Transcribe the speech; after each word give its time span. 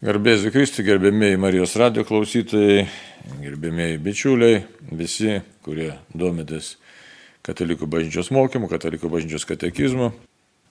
Garbėsiu 0.00 0.48
Kristui, 0.48 0.80
gerbėmėjai 0.86 1.36
Marijos 1.36 1.74
radio 1.76 2.06
klausytojai, 2.08 2.86
gerbėmėjai 3.42 3.98
bičiuliai, 4.00 4.62
visi, 4.96 5.34
kurie 5.60 5.90
domitės 6.16 6.70
katalikų 7.44 7.84
bažnyčios 7.84 8.30
mokymų, 8.32 8.70
katalikų 8.72 9.10
bažnyčios 9.12 9.44
katekizmu. 9.50 10.08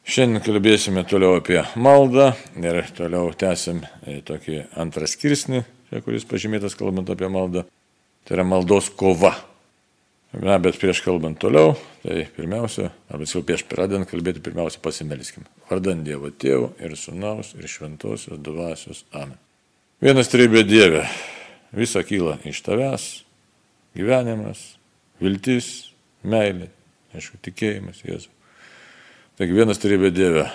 Šiandien 0.09 0.41
kalbėsime 0.41 1.03
toliau 1.05 1.35
apie 1.37 1.59
maldą 1.77 2.31
ir 2.57 2.89
toliau 2.97 3.29
tęsim 3.37 3.83
e, 4.01 4.17
tokį 4.25 4.63
antrą 4.81 5.05
skirsnį, 5.05 5.61
kuris 6.07 6.25
pažymėtas 6.25 6.73
kalbant 6.79 7.13
apie 7.13 7.29
maldą. 7.29 7.67
Tai 8.25 8.39
yra 8.39 8.49
maldos 8.49 8.89
kova. 8.89 9.35
Na, 10.29 10.59
bet 10.61 10.77
prieš 10.77 10.99
kalbant 11.01 11.39
toliau, 11.41 11.73
tai 12.03 12.27
pirmiausia, 12.35 12.91
arba 13.09 13.25
jau 13.25 13.41
prieš 13.41 13.63
pradedant 13.65 14.05
kalbėti, 14.05 14.43
pirmiausia 14.45 14.77
pasimeliskim. 14.83 15.47
Vardant 15.65 16.03
Dievo 16.05 16.29
Tėvų 16.29 16.67
ir 16.85 16.93
Sūnaus 16.93 17.55
ir 17.57 17.65
Šventosios 17.65 18.37
Dvasios. 18.45 19.01
Amen. 19.09 19.39
Vienas 20.05 20.29
trybė 20.29 20.61
Dieve, 20.69 21.01
visa 21.73 22.03
kyla 22.05 22.35
iš 22.45 22.61
tavęs, 22.63 23.07
gyvenimas, 23.97 24.61
viltis, 25.17 25.89
meilė, 26.21 26.69
aišku, 27.17 27.41
tikėjimas 27.49 28.05
Jėzų. 28.05 28.29
Taigi 29.41 29.57
vienas 29.57 29.81
trybė 29.81 30.13
Dieve, 30.13 30.45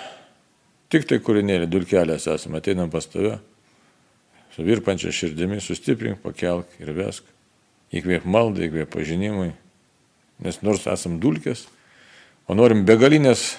tik 0.87 1.03
tai 1.11 1.19
kūrinėlį, 1.19 1.67
dulkelės 1.67 2.29
esame, 2.31 2.63
ateinam 2.63 2.87
pas 2.93 3.11
tave, 3.11 3.35
su 4.55 4.63
virpančia 4.63 5.11
širdimi, 5.11 5.59
sustiprink, 5.59 6.23
pakelk 6.23 6.79
ir 6.79 6.95
vesk. 6.95 7.27
Įkvėp 7.95 8.23
maldai, 8.23 8.69
įkvėp 8.69 8.95
pažinimui, 8.95 9.51
nes 10.43 10.61
nors 10.65 10.87
esam 10.91 11.19
dulkės, 11.23 11.65
o 12.47 12.55
norim 12.57 12.85
begalinės 12.87 13.55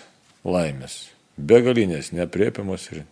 laimės, 0.46 1.06
begalinės, 1.36 2.12
nepriepiamos 2.16 2.88
ir 2.92 3.04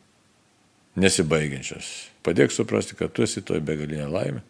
nesibaigiančios. 1.01 1.91
Padėk 2.25 2.55
suprasti, 2.55 2.97
kad 2.99 3.13
tu 3.13 3.25
esi 3.27 3.43
toj 3.45 3.63
begalinė 3.65 4.09
laimė 4.11 4.45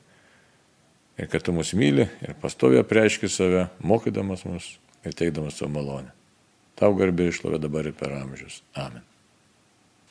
ir 1.19 1.31
kad 1.31 1.45
tu 1.47 1.55
mus 1.55 1.73
myli 1.79 2.09
ir 2.27 2.37
pastovi 2.43 2.81
apreiški 2.83 3.31
save, 3.31 3.69
mokydamas 3.87 4.45
mus 4.49 4.75
ir 5.07 5.15
teikdamas 5.15 5.59
savo 5.59 5.73
malonę. 5.77 6.11
Tau 6.75 6.95
garbė 6.99 7.29
išlovė 7.31 7.61
dabar 7.63 7.87
ir 7.87 7.95
per 7.95 8.17
amžius. 8.17 8.63
Amen. 8.75 9.05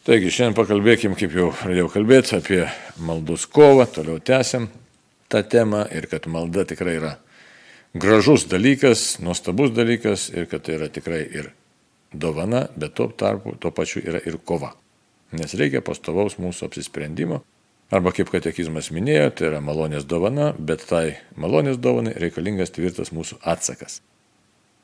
Taigi 0.03 0.31
šiandien 0.31 0.55
pakalbėkim, 0.55 1.15
kaip 1.15 1.35
jau 1.35 1.49
pradėjau 1.55 1.89
kalbėti, 1.91 2.37
apie 2.39 2.61
maldos 3.03 3.45
kovą, 3.47 3.85
toliau 3.91 4.19
tęsiam 4.19 4.69
tą 5.31 5.43
temą 5.47 5.85
ir 5.95 6.07
kad 6.11 6.27
malda 6.31 6.65
tikrai 6.67 6.97
yra 6.99 7.13
gražus 7.93 8.47
dalykas, 8.49 9.19
nuostabus 9.19 9.73
dalykas 9.73 10.29
ir 10.33 10.47
kad 10.49 10.65
tai 10.65 10.77
yra 10.79 10.89
tikrai 10.89 11.21
ir 11.23 11.51
dovana, 12.13 12.67
bet 12.75 12.95
tuo 12.97 13.07
tarpu 13.07 13.55
tuo 13.59 13.71
pačiu 13.71 14.01
yra 14.05 14.21
ir 14.25 14.37
kova. 14.45 14.73
Nes 15.33 15.53
reikia 15.57 15.81
pastovaus 15.81 16.37
mūsų 16.37 16.69
apsisprendimo. 16.69 17.41
Arba 17.93 18.13
kaip 18.15 18.31
katekizmas 18.33 18.89
minėjo, 18.93 19.29
tai 19.37 19.51
yra 19.51 19.59
malonės 19.61 20.05
dovana, 20.09 20.53
bet 20.57 20.85
tai 20.89 21.19
malonės 21.37 21.77
dovanai 21.77 22.15
reikalingas 22.17 22.73
tvirtas 22.73 23.11
mūsų 23.13 23.37
atsakas. 23.41 23.99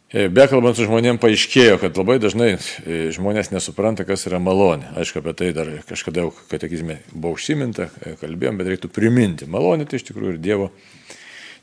E, 0.09 0.25
bekalbant 0.33 0.77
su 0.77 0.85
žmonėm 0.85 1.19
paaiškėjo, 1.21 1.77
kad 1.81 1.97
labai 1.97 2.17
dažnai 2.21 2.51
e, 2.57 2.99
žmonės 3.13 3.51
nesupranta, 3.53 4.05
kas 4.09 4.25
yra 4.25 4.39
malonė. 4.41 4.91
Aišku, 4.97 5.21
apie 5.21 5.33
tai 5.37 5.49
dar 5.53 5.69
kažkada 5.89 6.25
jau 6.25 6.31
katekizme 6.49 6.99
buvo 7.13 7.35
užsiminta, 7.37 7.91
e, 8.01 8.15
kalbėjom, 8.21 8.57
bet 8.57 8.71
reiktų 8.73 8.89
priminti. 8.93 9.49
Malonė 9.49 9.85
tai 9.89 10.01
iš 10.01 10.07
tikrųjų 10.09 10.33
ir 10.35 10.41
Dievo 10.41 10.71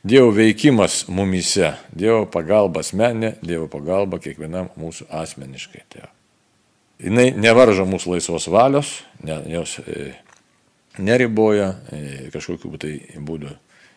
Dievo 0.07 0.31
veikimas 0.31 1.09
mumise, 1.11 1.73
Dievo 1.91 2.29
pagalba 2.31 2.85
asmenė, 2.85 3.33
Dievo 3.43 3.67
pagalba 3.67 4.21
kiekvienam 4.23 4.69
mūsų 4.79 5.09
asmeniškai. 5.11 5.83
Tai 5.91 6.05
Jis 7.03 7.35
nevaržo 7.35 7.89
mūsų 7.91 8.13
laisvos 8.15 8.47
valios, 8.49 8.93
ne, 9.27 9.41
jos 9.51 9.81
e, 9.83 10.13
neriboja, 11.03 11.73
e, 11.91 12.31
kažkokiu 12.31 12.79
tai 12.79 12.93
būdu 13.19 13.51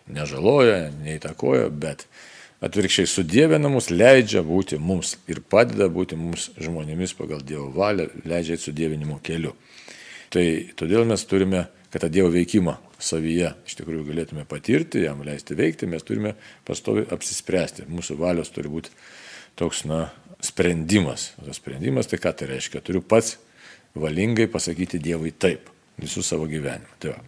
nežaloja, 0.09 0.89
neįtakoja, 0.97 1.69
bet 1.69 2.07
atvirkščiai 2.65 3.13
sudėvina 3.13 3.69
mus, 3.69 3.91
leidžia 3.93 4.41
būti 4.43 4.81
mums 4.81 5.13
ir 5.29 5.43
padeda 5.45 5.91
būti 5.93 6.17
mums 6.17 6.49
žmonėmis 6.57 7.13
pagal 7.21 7.45
Dievo 7.45 7.69
valią, 7.77 8.09
leidžia 8.25 8.57
eiti 8.57 8.71
sudėvinimo 8.71 9.21
keliu. 9.21 9.53
Tai 10.33 10.45
todėl 10.73 11.05
mes 11.05 11.29
turime, 11.29 11.67
kad 11.93 12.01
tą 12.01 12.09
Dievo 12.17 12.33
veikimą 12.33 12.79
savyje 12.99 13.53
iš 13.67 13.79
tikrųjų 13.79 14.05
galėtume 14.11 14.45
patirti, 14.49 15.05
jam 15.05 15.23
leisti 15.25 15.57
veikti, 15.57 15.89
mes 15.89 16.05
turime 16.05 16.35
pastovi 16.67 17.05
apsispręsti. 17.11 17.87
Mūsų 17.89 18.19
valios 18.19 18.51
turi 18.55 18.71
būti 18.71 18.93
toks, 19.59 19.85
na, 19.89 20.07
sprendimas. 20.39 21.33
O 21.41 21.45
tas 21.45 21.59
sprendimas 21.59 22.07
tai 22.07 22.19
ką 22.21 22.33
tai 22.35 22.47
reiškia? 22.53 22.81
Turiu 22.83 23.01
pats 23.01 23.37
valingai 23.99 24.47
pasakyti 24.51 25.01
Dievui 25.03 25.33
taip 25.35 25.69
visų 25.99 26.23
savo 26.23 26.47
gyvenimą. 26.49 26.95
Tai, 27.01 27.11
va. 27.11 27.23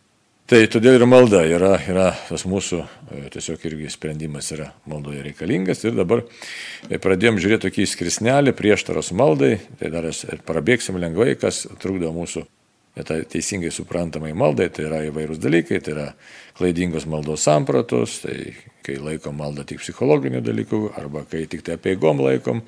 tai 0.48 0.62
todėl 0.72 1.00
ir 1.00 1.06
malda 1.10 1.42
yra, 1.48 1.74
yra 1.90 2.08
tas 2.30 2.46
mūsų 2.48 2.80
e, 2.80 3.26
tiesiog 3.34 3.66
irgi 3.68 3.92
sprendimas 3.92 4.52
yra 4.56 4.70
maldoje 4.88 5.26
reikalingas. 5.28 5.84
Ir 5.84 5.98
dabar 5.98 6.24
e, 6.24 7.02
pradėjom 7.02 7.42
žiūrėti 7.44 7.68
tokį 7.68 7.90
skrisnelį 7.92 8.56
prieštaros 8.56 9.12
maldai, 9.18 9.58
tai 9.82 9.92
dar 9.92 10.08
prabėgsim 10.48 11.00
lengvai, 11.02 11.34
kas 11.42 11.66
trukdo 11.84 12.14
mūsų 12.16 12.46
tai 12.96 13.22
teisingai 13.24 13.72
suprantamai 13.72 14.34
maldai, 14.36 14.68
tai 14.74 14.86
yra 14.90 15.02
įvairūs 15.08 15.40
dalykai, 15.42 15.80
tai 15.84 15.94
yra 15.96 16.08
klaidingos 16.58 17.08
maldos 17.10 17.46
sampratos, 17.48 18.20
tai 18.26 18.54
kai 18.86 18.98
laikom 19.00 19.38
maldą 19.40 19.66
tik 19.68 19.80
psichologinių 19.82 20.42
dalykų, 20.44 20.82
arba 21.00 21.24
kai 21.30 21.46
tik 21.50 21.64
tai 21.66 21.78
apie 21.80 21.96
įgom 21.96 22.20
laikom 22.26 22.64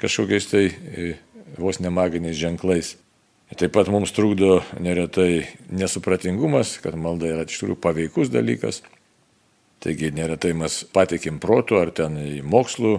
kažkokiais 0.00 0.48
tai 0.48 0.64
e, 0.70 1.10
vos 1.58 1.82
nemaginiais 1.82 2.38
ženklais. 2.38 2.94
Taip 3.54 3.76
pat 3.76 3.86
mums 3.92 4.10
trukdo 4.10 4.58
neretai 4.82 5.46
nesupratingumas, 5.70 6.80
kad 6.82 6.96
malda 6.98 7.28
yra 7.30 7.44
iš 7.46 7.60
tikrųjų 7.60 7.78
paveikus 7.78 8.32
dalykas. 8.32 8.80
Taigi 9.84 10.10
neretai 10.16 10.50
mes 10.56 10.80
patikim 10.90 11.38
protų 11.38 11.78
ar 11.84 11.92
ten 11.94 12.16
į 12.18 12.40
mokslų, 12.42 12.96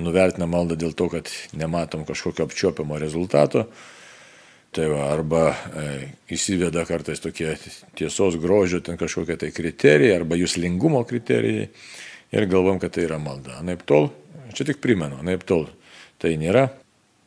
nuvertinam 0.00 0.50
maldą 0.56 0.78
dėl 0.80 0.96
to, 0.96 1.06
kad 1.12 1.30
nematom 1.54 2.02
kažkokio 2.08 2.48
apčiopiamo 2.48 2.98
rezultato. 2.98 3.68
Tai 4.70 4.86
va, 4.86 5.08
arba 5.10 5.44
e, 5.50 5.86
įsiveda 6.30 6.84
kartais 6.86 7.18
tokie 7.22 7.56
tiesos 7.98 8.36
grožio 8.38 8.78
ten 8.86 8.98
kažkokie 9.00 9.34
tai 9.40 9.50
kriterijai, 9.50 10.20
arba 10.20 10.38
jūslingumo 10.38 11.02
kriterijai 11.10 11.66
ir 12.30 12.46
galvom, 12.46 12.78
kad 12.78 12.94
tai 12.94 13.08
yra 13.08 13.18
malda. 13.18 13.58
Naip 13.66 13.82
tol, 13.88 14.12
čia 14.54 14.68
tik 14.68 14.78
primenu, 14.84 15.18
naip 15.26 15.42
tol, 15.48 15.66
tai 16.22 16.36
nėra 16.38 16.68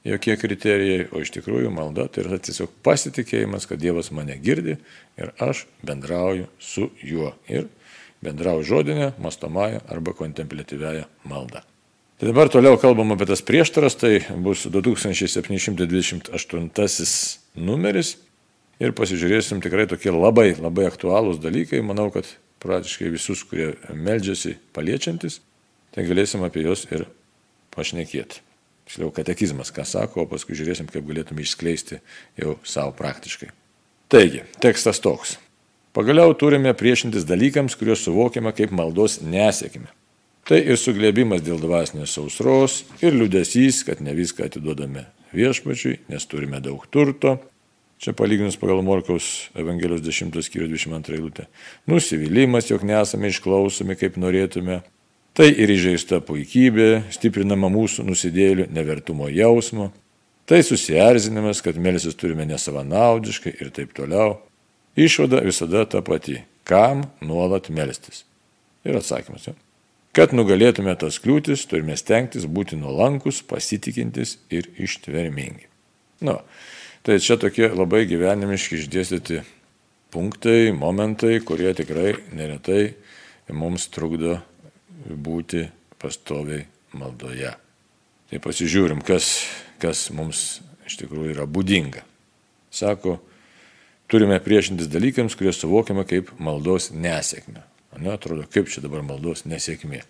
jokie 0.08 0.38
kriterijai, 0.40 1.10
o 1.12 1.20
iš 1.24 1.34
tikrųjų 1.36 1.72
malda 1.76 2.08
tai 2.08 2.24
yra 2.24 2.40
tiesiog 2.40 2.72
pasitikėjimas, 2.86 3.68
kad 3.68 3.84
Dievas 3.84 4.14
mane 4.16 4.40
girdi 4.40 4.78
ir 5.20 5.36
aš 5.44 5.66
bendrauju 5.84 6.48
su 6.64 6.90
juo. 7.04 7.34
Ir 7.52 7.68
bendrauju 8.24 8.72
žodinę, 8.72 9.12
mastomąją 9.20 9.84
arba 9.92 10.16
kontemplatyvęją 10.16 11.08
maldą. 11.28 11.68
Tai 12.20 12.30
dabar 12.30 12.50
toliau 12.50 12.78
kalbam 12.78 13.12
apie 13.16 13.26
tas 13.26 13.42
prieštaras, 13.42 13.96
tai 13.98 14.22
bus 14.46 14.68
2728 14.70 16.30
numeris 17.58 18.18
ir 18.80 18.94
pasižiūrėsim 18.94 19.62
tikrai 19.64 19.88
tokie 19.90 20.12
labai, 20.14 20.56
labai 20.60 20.86
aktualūs 20.92 21.42
dalykai. 21.42 21.82
Manau, 21.86 22.12
kad 22.14 22.26
praktiškai 22.64 23.10
visus, 23.14 23.44
kurie 23.48 23.74
meldžiasi 23.90 24.58
paliečiantis, 24.76 25.42
tai 25.96 26.06
galėsim 26.08 26.46
apie 26.46 26.62
juos 26.68 26.86
ir 26.94 27.08
pašnekėti. 27.74 28.42
Tiksliau, 28.84 29.10
katekizmas, 29.16 29.72
ką 29.74 29.86
sako, 29.88 30.24
o 30.24 30.30
paskui 30.30 30.58
žiūrėsim, 30.60 30.88
kaip 30.92 31.06
galėtume 31.08 31.42
išskleisti 31.44 32.02
jau 32.40 32.58
savo 32.68 32.92
praktiškai. 32.98 33.50
Taigi, 34.12 34.44
tekstas 34.62 35.00
toks. 35.02 35.38
Pagaliau 35.96 36.34
turime 36.38 36.74
priešintis 36.78 37.26
dalykams, 37.26 37.78
kuriuos 37.80 38.04
suvokiame 38.06 38.52
kaip 38.56 38.74
maldos 38.76 39.22
nesėkmė. 39.24 39.88
Tai 40.44 40.60
ir 40.60 40.76
suglėbimas 40.76 41.44
dėl 41.44 41.62
dvasinės 41.62 42.18
sausros, 42.18 42.82
ir 43.00 43.16
liudesys, 43.16 43.86
kad 43.88 44.02
ne 44.04 44.12
viską 44.18 44.50
atiduodame 44.50 45.06
viešpačiui, 45.32 46.02
nes 46.12 46.28
turime 46.28 46.60
daug 46.64 46.84
turto. 46.92 47.38
Čia 48.04 48.12
palyginus 48.12 48.58
pagal 48.60 48.82
Morkaus 48.84 49.48
Evangelijos 49.56 50.04
10 50.04 50.36
skyrių 50.44 50.68
22 50.74 51.16
eilutę. 51.16 51.48
Nusivylimas, 51.88 52.68
jog 52.68 52.84
nesame 52.84 53.32
išklausomi, 53.32 53.96
kaip 53.96 54.20
norėtume. 54.20 54.82
Tai 55.34 55.48
ir 55.48 55.72
įžeista 55.72 56.20
puikybė, 56.22 57.08
stiprinama 57.16 57.72
mūsų 57.72 58.04
nusidėlių 58.10 58.68
nevertumo 58.76 59.32
jausmo. 59.32 59.94
Tai 60.44 60.60
susierzinimas, 60.68 61.64
kad 61.64 61.80
melsis 61.80 62.20
turime 62.20 62.44
nesavanaudiškai 62.52 63.56
ir 63.64 63.72
taip 63.72 63.96
toliau. 63.96 64.42
Išvada 65.00 65.40
visada 65.48 65.88
ta 65.88 66.04
pati. 66.04 66.42
Kam 66.68 67.08
nuolat 67.24 67.72
melstis? 67.72 68.26
Ir 68.84 69.00
atsakymas. 69.00 69.48
Ja. 69.48 69.56
Kad 70.14 70.30
nugalėtume 70.38 70.94
tas 71.02 71.18
kliūtis, 71.18 71.64
turime 71.66 71.96
stengtis 71.98 72.46
būti 72.46 72.78
nuolankus, 72.78 73.42
pasitikintis 73.50 74.36
ir 74.54 74.68
ištvermingi. 74.78 75.66
Nu, 76.22 76.38
tai 77.02 77.18
čia 77.18 77.40
tokie 77.42 77.66
labai 77.74 78.04
gyvenimiški 78.06 78.78
išdėstyti 78.78 79.42
punktai, 80.14 80.70
momentai, 80.78 81.40
kurie 81.42 81.74
tikrai 81.74 82.14
neretai 82.38 82.94
mums 83.58 83.90
trukdo 83.90 84.38
būti 85.10 85.66
pastoviai 85.98 86.68
maldoje. 86.94 87.56
Tai 88.30 88.42
pasižiūrim, 88.46 89.02
kas, 89.06 89.34
kas 89.82 90.08
mums 90.14 90.62
iš 90.86 91.02
tikrųjų 91.02 91.34
yra 91.34 91.50
būdinga. 91.50 92.06
Sako, 92.74 93.18
turime 94.10 94.38
priešintis 94.46 94.94
dalykams, 94.94 95.34
kurie 95.38 95.58
suvokiame 95.58 96.06
kaip 96.06 96.30
maldos 96.38 96.92
nesėkmė. 96.94 97.73
Ne, 98.02 98.14
atrodo, 98.16 98.46
kaip 98.50 98.72
čia 98.72 98.82
dabar 98.84 99.04
maldos 99.06 99.46
nesėkmė. 99.50 100.02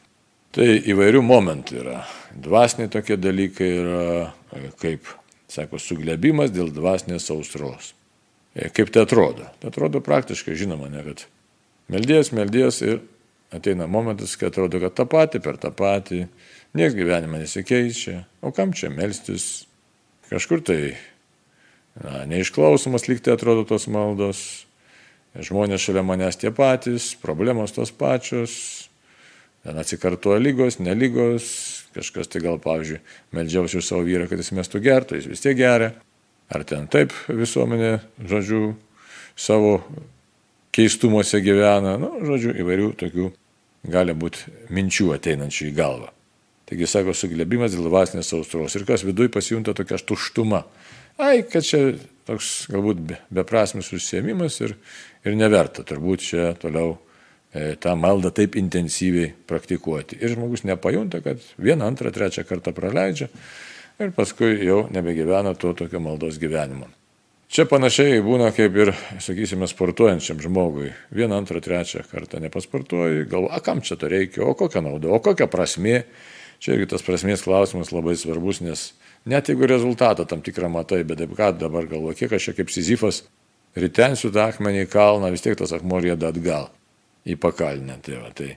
Tai 0.53 0.67
įvairių 0.93 1.23
momentų 1.25 1.79
yra. 1.81 2.03
Dvasiniai 2.37 2.91
tokie 2.93 3.17
dalykai 3.17 3.69
yra, 3.79 4.03
kaip, 4.81 5.09
sako, 5.49 5.79
suglebimas 5.81 6.53
dėl 6.53 6.69
dvasinės 6.73 7.25
saustros. 7.31 7.93
E, 8.53 8.69
kaip 8.69 8.91
tai 8.93 9.07
atrodo? 9.07 9.47
Tai 9.59 9.71
atrodo 9.73 10.01
praktiškai, 10.05 10.53
žinoma, 10.57 10.91
ne, 10.93 11.01
kad 11.07 11.25
meldies, 11.89 12.29
meldies 12.37 12.83
ir 12.85 13.01
ateina 13.53 13.87
momentas, 13.89 14.35
kai 14.37 14.51
atrodo, 14.51 14.81
kad 14.83 14.93
tą 14.97 15.07
patį 15.09 15.41
per 15.45 15.57
tą 15.61 15.73
patį, 15.73 16.27
nieks 16.77 16.97
gyvenime 16.97 17.41
nesikeičia, 17.41 18.23
o 18.45 18.53
kam 18.53 18.73
čia 18.77 18.93
melstis? 18.93 19.65
Kažkur 20.29 20.61
tai 20.65 20.79
na, 21.97 22.23
neišklausomas 22.29 23.09
likti 23.09 23.33
atrodo 23.33 23.65
tos 23.69 23.89
maldos, 23.91 24.63
žmonės 25.33 25.81
šalia 25.81 26.03
manęs 26.05 26.37
tie 26.39 26.51
patys, 26.53 27.13
problemos 27.21 27.73
tos 27.73 27.91
pačios, 27.95 28.53
ten 29.63 29.79
atsikartoja 29.79 30.41
lygos, 30.41 30.79
nelygos, 30.83 31.45
kažkas 31.95 32.29
tai 32.29 32.43
gal, 32.43 32.59
pavyzdžiui, 32.61 33.01
meldžiausi 33.33 33.79
už 33.79 33.87
savo 33.87 34.05
vyrą, 34.05 34.27
kad 34.29 34.41
jis 34.41 34.53
mestų 34.53 34.81
gertų, 34.83 35.19
jis 35.19 35.29
vis 35.31 35.43
tiek 35.43 35.57
geria, 35.57 35.93
ar 36.53 36.65
ten 36.67 36.89
taip 36.91 37.15
visuomenė, 37.29 37.95
žodžiu, 38.29 38.73
savo 39.39 39.79
keistumuose 40.73 41.41
gyvena, 41.45 41.95
nu, 42.01 42.15
žodžiu, 42.25 42.53
įvairių 42.61 42.91
tokių 42.99 43.29
gali 43.93 44.15
būti 44.17 44.53
minčių 44.73 45.13
ateinančių 45.17 45.69
į 45.69 45.73
galvą. 45.77 46.09
Taigi, 46.69 46.87
sako, 46.87 47.13
suglebimas 47.17 47.73
dėl 47.75 47.89
dvasinės 47.89 48.31
saustros 48.31 48.75
ir 48.77 48.85
kas 48.87 49.03
viduje 49.05 49.31
pasijunta 49.33 49.75
tokia 49.77 49.99
tuštuma. 49.99 50.63
Ai, 51.21 51.43
kad 51.45 51.65
čia 51.67 51.81
toks 52.27 52.69
galbūt 52.71 53.03
beprasmis 53.33 53.91
užsiemimas 53.95 54.59
ir, 54.63 54.75
ir 55.25 55.37
neverta 55.39 55.85
turbūt 55.87 56.23
čia 56.23 56.49
toliau 56.59 56.95
e, 56.95 57.75
tą 57.75 57.95
maldą 57.99 58.33
taip 58.35 58.57
intensyviai 58.59 59.33
praktikuoti. 59.49 60.19
Ir 60.21 60.35
žmogus 60.35 60.65
nepajunta, 60.67 61.23
kad 61.25 61.43
vieną, 61.57 61.91
antrą, 61.91 62.13
trečią 62.15 62.45
kartą 62.47 62.75
praleidžia 62.75 63.29
ir 64.01 64.11
paskui 64.15 64.57
jau 64.65 64.85
nebegyvena 64.93 65.55
to 65.59 65.73
tokio 65.77 66.01
maldos 66.03 66.39
gyvenimo. 66.41 66.89
Čia 67.53 67.67
panašiai 67.69 68.17
būna 68.25 68.47
kaip 68.49 68.77
ir, 68.81 68.89
sakysime, 69.21 69.67
sportuojančiam 69.69 70.39
žmogui. 70.41 70.87
Vieną, 71.13 71.37
antrą, 71.43 71.59
trečią 71.61 72.01
kartą 72.09 72.39
nepasportuoji, 72.41 73.27
galvo, 73.29 73.51
a 73.53 73.59
kam 73.61 73.83
čia 73.85 73.93
to 74.01 74.09
reikia, 74.09 74.41
o 74.47 74.55
kokia 74.57 74.81
nauda, 74.81 75.11
o 75.13 75.19
kokia 75.21 75.45
prasmė. 75.51 75.99
Čia 76.63 76.77
irgi 76.77 76.93
tas 76.93 77.03
prasmės 77.03 77.41
klausimas 77.43 77.91
labai 77.91 78.13
svarbus, 78.15 78.61
nes 78.63 78.93
net 79.27 79.49
jeigu 79.51 79.67
rezultatą 79.67 80.23
tam 80.23 80.39
tikrą 80.45 80.69
matai, 80.71 81.01
bet 81.03 81.19
ką 81.19 81.49
dabar 81.59 81.89
galvo, 81.91 82.13
kiek 82.15 82.31
aš 82.31 82.47
čia 82.47 82.53
kaip 82.55 82.71
Sizifas 82.71 83.25
ritensiu 83.75 84.31
tą 84.31 84.45
akmenį 84.47 84.85
į 84.85 84.91
kalną, 84.93 85.31
vis 85.33 85.43
tiek 85.43 85.57
tas 85.59 85.73
akmuo 85.75 85.99
rėda 85.99 86.31
atgal 86.31 86.69
į 87.27 87.35
pakalnę. 87.41 87.97
Tai, 88.05 88.15
va, 88.21 88.31
tai, 88.37 88.53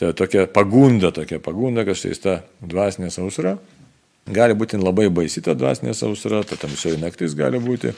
tai 0.00 0.14
tokia 0.16 0.46
pagunda, 0.48 1.12
tokia 1.12 1.42
pagunda, 1.44 1.84
kad 1.84 1.98
štai 1.98 2.16
ta 2.24 2.36
dvasinė 2.64 3.12
sausra. 3.12 3.58
Gali 4.32 4.56
būti 4.56 4.80
labai 4.80 5.10
baisi 5.12 5.44
ta 5.44 5.52
dvasinė 5.58 5.92
sausra, 5.98 6.40
ta 6.46 6.56
tamsioji 6.56 7.02
naktis 7.02 7.36
gali 7.36 7.60
būti. 7.60 7.92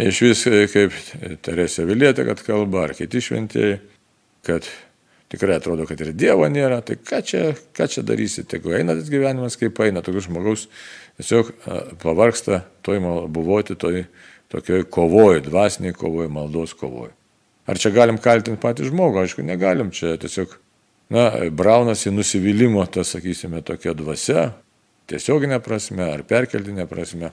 Iš 0.00 0.20
vis 0.22 0.46
kaip 0.72 0.94
Teresė 1.44 1.84
Vilietė, 1.84 2.24
kad 2.28 2.40
kalba, 2.46 2.86
ar 2.86 2.96
kiti 2.96 3.20
šventieji, 3.20 3.80
kad 4.46 4.68
tikrai 5.30 5.58
atrodo, 5.60 5.86
kad 5.86 6.00
ir 6.02 6.14
Dievo 6.16 6.48
nėra, 6.50 6.80
tai 6.86 6.96
ką 6.98 7.20
čia, 7.26 7.44
ką 7.76 7.86
čia 7.90 8.02
darysi, 8.06 8.46
tegu 8.48 8.74
eina 8.76 8.96
tas 8.98 9.12
gyvenimas, 9.12 9.58
kaip 9.60 9.78
eina, 9.84 10.02
tokius 10.02 10.26
žmogaus 10.26 10.66
tiesiog 11.20 11.52
pavarksta 12.02 12.64
toj 12.86 13.02
buvoti 13.30 13.78
toj 13.78 14.04
tokioj 14.50 14.84
kovoj, 14.90 15.40
dvasiniai 15.46 15.94
kovoj, 15.94 16.28
maldos 16.28 16.74
kovoj. 16.74 17.12
Ar 17.70 17.78
čia 17.78 17.92
galim 17.94 18.18
kaltinti 18.18 18.58
patį 18.60 18.88
žmogų? 18.88 19.22
Aišku, 19.22 19.44
negalim, 19.46 19.92
čia 19.94 20.16
tiesiog, 20.18 20.56
na, 21.14 21.28
braunasi 21.54 22.10
nusivylimų, 22.10 22.82
tas, 22.90 23.12
sakysime, 23.14 23.62
tokia 23.66 23.94
dvasia, 23.94 24.48
tiesioginė 25.10 25.60
prasme 25.62 26.08
ar 26.16 26.24
perkeltinė 26.26 26.88
prasme. 26.90 27.30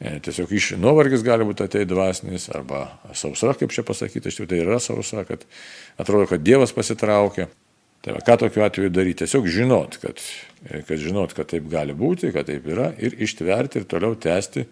E, 0.00 0.14
tiesiog 0.24 0.52
iš 0.56 0.70
nuovargis 0.80 1.20
gali 1.24 1.44
būti 1.44 1.66
atei 1.66 1.84
dvasinis 1.84 2.48
arba 2.56 2.86
sausra, 3.12 3.52
kaip 3.58 3.72
čia 3.74 3.84
pasakyti, 3.84 4.30
iš 4.30 4.38
tikrųjų 4.38 4.50
tai 4.52 4.60
yra 4.62 4.78
sausra, 4.80 5.26
kad 5.28 5.44
atrodo, 6.00 6.24
kad 6.30 6.40
Dievas 6.40 6.72
pasitraukė. 6.72 7.50
Tai 8.00 8.14
va, 8.16 8.22
ką 8.24 8.38
tokiu 8.40 8.64
atveju 8.64 8.88
daryti? 8.96 9.26
Tiesiog 9.26 9.48
žinot, 9.52 9.98
kad, 10.00 10.22
e, 10.64 10.80
kad 10.88 11.02
žinot, 11.02 11.34
kad 11.36 11.50
taip 11.52 11.68
gali 11.68 11.92
būti, 11.92 12.32
kad 12.32 12.48
taip 12.48 12.64
yra 12.72 12.88
ir 12.96 13.18
ištverti 13.26 13.82
ir 13.82 13.88
toliau 13.90 14.16
tęsti, 14.16 14.64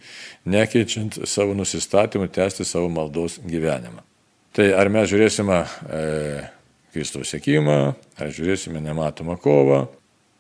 nekeičiant 0.49 1.21
savo 1.29 1.53
nusistatymų, 1.59 2.31
tęsti 2.33 2.65
savo 2.65 2.89
maldos 2.89 3.37
gyvenimą. 3.45 4.01
Tai 4.57 4.71
ar 4.81 4.89
mes 4.89 5.13
žiūrėsime 5.13 5.61
e, 5.61 6.03
Kristaus 6.97 7.35
sėkimą, 7.35 7.79
ar 8.17 8.33
žiūrėsime 8.33 8.81
nematomą 8.81 9.37
kovą, 9.45 9.85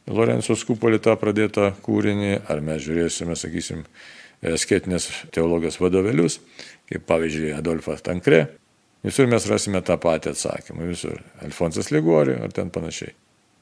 Lorenzo 0.09 0.57
Skupolį 0.57 1.03
tą 1.05 1.13
pradėtą 1.21 1.75
kūrinį, 1.85 2.39
ar 2.49 2.63
mes 2.65 2.81
žiūrėsime, 2.87 3.37
sakysim, 3.37 3.85
skėtinės 4.43 5.09
teologijos 5.35 5.81
vadovėlius, 5.83 6.39
kaip 6.89 7.07
pavyzdžiui 7.09 7.55
Adolfas 7.57 8.05
Tankre, 8.07 8.45
visur 9.05 9.29
mes 9.31 9.47
rasime 9.51 9.83
tą 9.85 9.99
patį 10.01 10.33
atsakymą, 10.35 10.89
visur. 10.91 11.23
Alfonsas 11.45 11.91
Ligori 11.95 12.37
ar 12.39 12.55
ten 12.55 12.71
panašiai. 12.75 13.15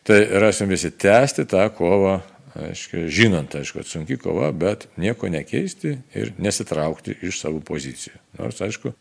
Tai 0.06 0.20
rasim 0.38 0.70
visi 0.70 0.92
tęsti 0.94 1.46
tą 1.50 1.64
kovą, 1.74 2.20
aišku, 2.62 3.06
žinant, 3.12 3.56
aišku, 3.58 3.80
kad 3.80 3.90
sunki 3.90 4.18
kova, 4.20 4.52
bet 4.54 4.86
nieko 5.00 5.28
nekeisti 5.32 5.96
ir 6.16 6.30
nesitraukti 6.38 7.16
iš 7.26 7.40
savo 7.42 7.58
pozicijų. 7.64 8.14
Nors, 8.38 8.60
aišku, 8.62 8.92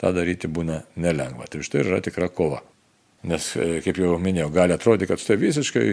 tą 0.00 0.12
daryti 0.14 0.50
būna 0.50 0.82
nelengva. 1.02 1.48
Tai 1.50 1.64
štai 1.66 1.82
yra 1.82 2.00
tikra 2.04 2.30
kova. 2.30 2.62
Nes, 3.26 3.52
e, 3.56 3.82
kaip 3.84 3.98
jau 4.02 4.16
minėjau, 4.22 4.52
gali 4.54 4.74
atrodyti, 4.74 5.10
kad 5.10 5.22
štai 5.22 5.38
visiškai, 5.42 5.84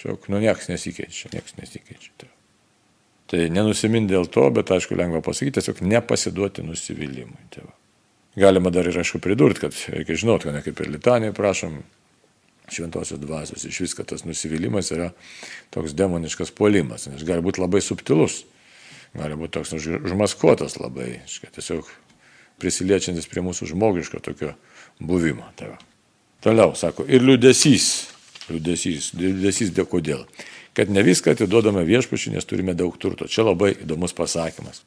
šiok, 0.00 0.28
nu, 0.32 0.40
niekas 0.42 0.68
nesikeičia, 0.72 1.32
niekas 1.36 1.56
nesikeičia. 1.60 2.12
Tai 2.20 2.32
Tai 3.28 3.44
nenusimin 3.52 4.08
dėl 4.08 4.28
to, 4.32 4.46
bet 4.56 4.70
aišku, 4.72 4.96
lengva 4.96 5.20
pasakyti, 5.24 5.58
tiesiog 5.58 5.82
nepasiduoti 5.84 6.64
nusivylimui. 6.64 7.48
Tai 7.52 7.66
va. 7.66 7.74
Galima 8.38 8.72
dar 8.72 8.88
ir 8.88 8.96
aišku 9.02 9.20
pridurti, 9.20 9.66
kad 9.66 9.76
reikia 9.92 10.16
žinoti, 10.22 10.48
kad 10.48 10.56
ne 10.56 10.62
kaip 10.64 10.80
ir 10.80 10.92
litanijai 10.94 11.34
prašom 11.36 11.80
šventosios 12.72 13.20
dvasios, 13.20 13.64
iš 13.64 13.80
vis, 13.80 13.94
kad 13.96 14.08
tas 14.08 14.24
nusivylimas 14.28 14.92
yra 14.92 15.10
toks 15.74 15.96
demoniškas 15.96 16.52
puolimas, 16.56 17.08
nes 17.08 17.24
gali 17.26 17.44
būti 17.44 17.62
labai 17.62 17.80
subtilus, 17.84 18.42
gali 19.16 19.38
būti 19.40 19.56
toks 19.56 19.72
užmaskuotas 19.78 20.76
labai, 20.80 21.22
iškai, 21.24 21.50
tiesiog 21.56 21.88
prisiliečiantis 22.60 23.28
prie 23.30 23.44
mūsų 23.44 23.70
žmogiško 23.72 24.20
tokio 24.24 24.52
buvimo. 25.00 25.48
Tai 25.56 25.72
va. 25.72 25.80
Toliau, 26.44 26.74
sako, 26.78 27.06
ir 27.08 27.24
liūdėsys, 27.24 27.88
liūdėsys, 28.50 29.12
liūdėsys 29.18 29.74
dėl 29.74 29.88
kodėl 29.90 30.24
kad 30.76 30.90
ne 30.90 31.02
viską 31.06 31.34
atiduodame 31.34 31.84
viešpačiui, 31.88 32.34
nes 32.36 32.46
turime 32.48 32.74
daug 32.78 32.96
turto. 33.00 33.28
Čia 33.30 33.48
labai 33.48 33.74
įdomus 33.78 34.14
pasakymas. 34.16 34.82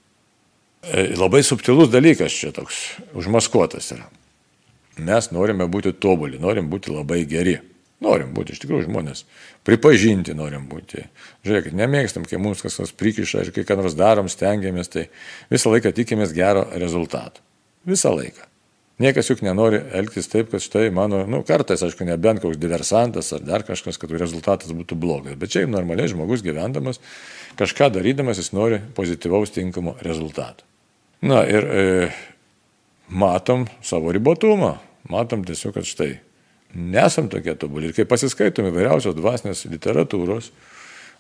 E, 0.81 1.11
labai 1.17 1.43
subtilus 1.45 1.91
dalykas 1.93 2.33
čia 2.33 2.51
toks, 2.55 2.81
užmaskuotas 3.17 3.91
yra. 3.95 4.07
Mes 5.01 5.29
norime 5.31 5.67
būti 5.71 5.93
tobuli, 5.93 6.41
norim 6.41 6.69
būti 6.71 6.93
labai 6.93 7.23
geri. 7.29 7.59
Norim 8.01 8.31
būti, 8.33 8.55
iš 8.55 8.63
tikrųjų, 8.63 8.87
žmonės. 8.87 9.25
Pripažinti 9.67 10.33
norim 10.33 10.65
būti. 10.69 11.03
Žiūrėkit, 11.45 11.75
nemėgstam, 11.77 12.25
kai 12.25 12.39
mums 12.41 12.63
kas 12.65 12.79
nors 12.81 12.95
prikiša 12.97 13.45
ir 13.45 13.51
kai 13.53 13.65
ką 13.67 13.77
nors 13.77 13.93
darom, 13.97 14.29
stengiamės, 14.31 14.89
tai 14.89 15.05
visą 15.53 15.69
laiką 15.69 15.93
tikimės 15.93 16.33
gero 16.33 16.65
rezultato. 16.81 17.45
Visą 17.85 18.15
laiką. 18.17 18.50
Niekas 19.01 19.31
juk 19.31 19.39
nenori 19.41 19.79
elgtis 19.97 20.29
taip, 20.29 20.51
kad 20.51 20.61
štai 20.61 20.91
mano, 20.93 21.23
nu, 21.29 21.41
kartais, 21.47 21.81
aišku, 21.81 22.05
nebent 22.05 22.41
koks 22.43 22.59
diversantas 22.61 23.31
ar 23.33 23.41
dar 23.45 23.63
kažkas, 23.65 23.97
kad 23.97 24.11
rezultatas 24.13 24.73
būtų 24.77 24.97
blogas. 24.99 25.37
Bet 25.41 25.53
čia 25.53 25.63
normaliai 25.69 26.11
žmogus 26.11 26.43
gyvendamas, 26.45 26.99
kažką 27.57 27.89
darydamas, 27.95 28.41
jis 28.41 28.51
nori 28.53 28.81
pozityvaus 28.97 29.53
tinkamo 29.55 29.95
rezultato. 30.05 30.67
Na 31.25 31.41
ir 31.49 31.65
e, 31.65 31.85
matom 33.09 33.65
savo 33.85 34.13
ribotumą, 34.13 34.75
matom 35.09 35.45
tiesiog, 35.47 35.75
kad 35.79 35.87
štai 35.87 36.11
nesam 36.75 37.29
tokie 37.31 37.55
tobuli. 37.59 37.89
Ir 37.89 37.97
kai 37.97 38.05
pasiskaitom 38.09 38.69
įvairiausios 38.69 39.17
dvasinės 39.17 39.65
literatūros, 39.71 40.51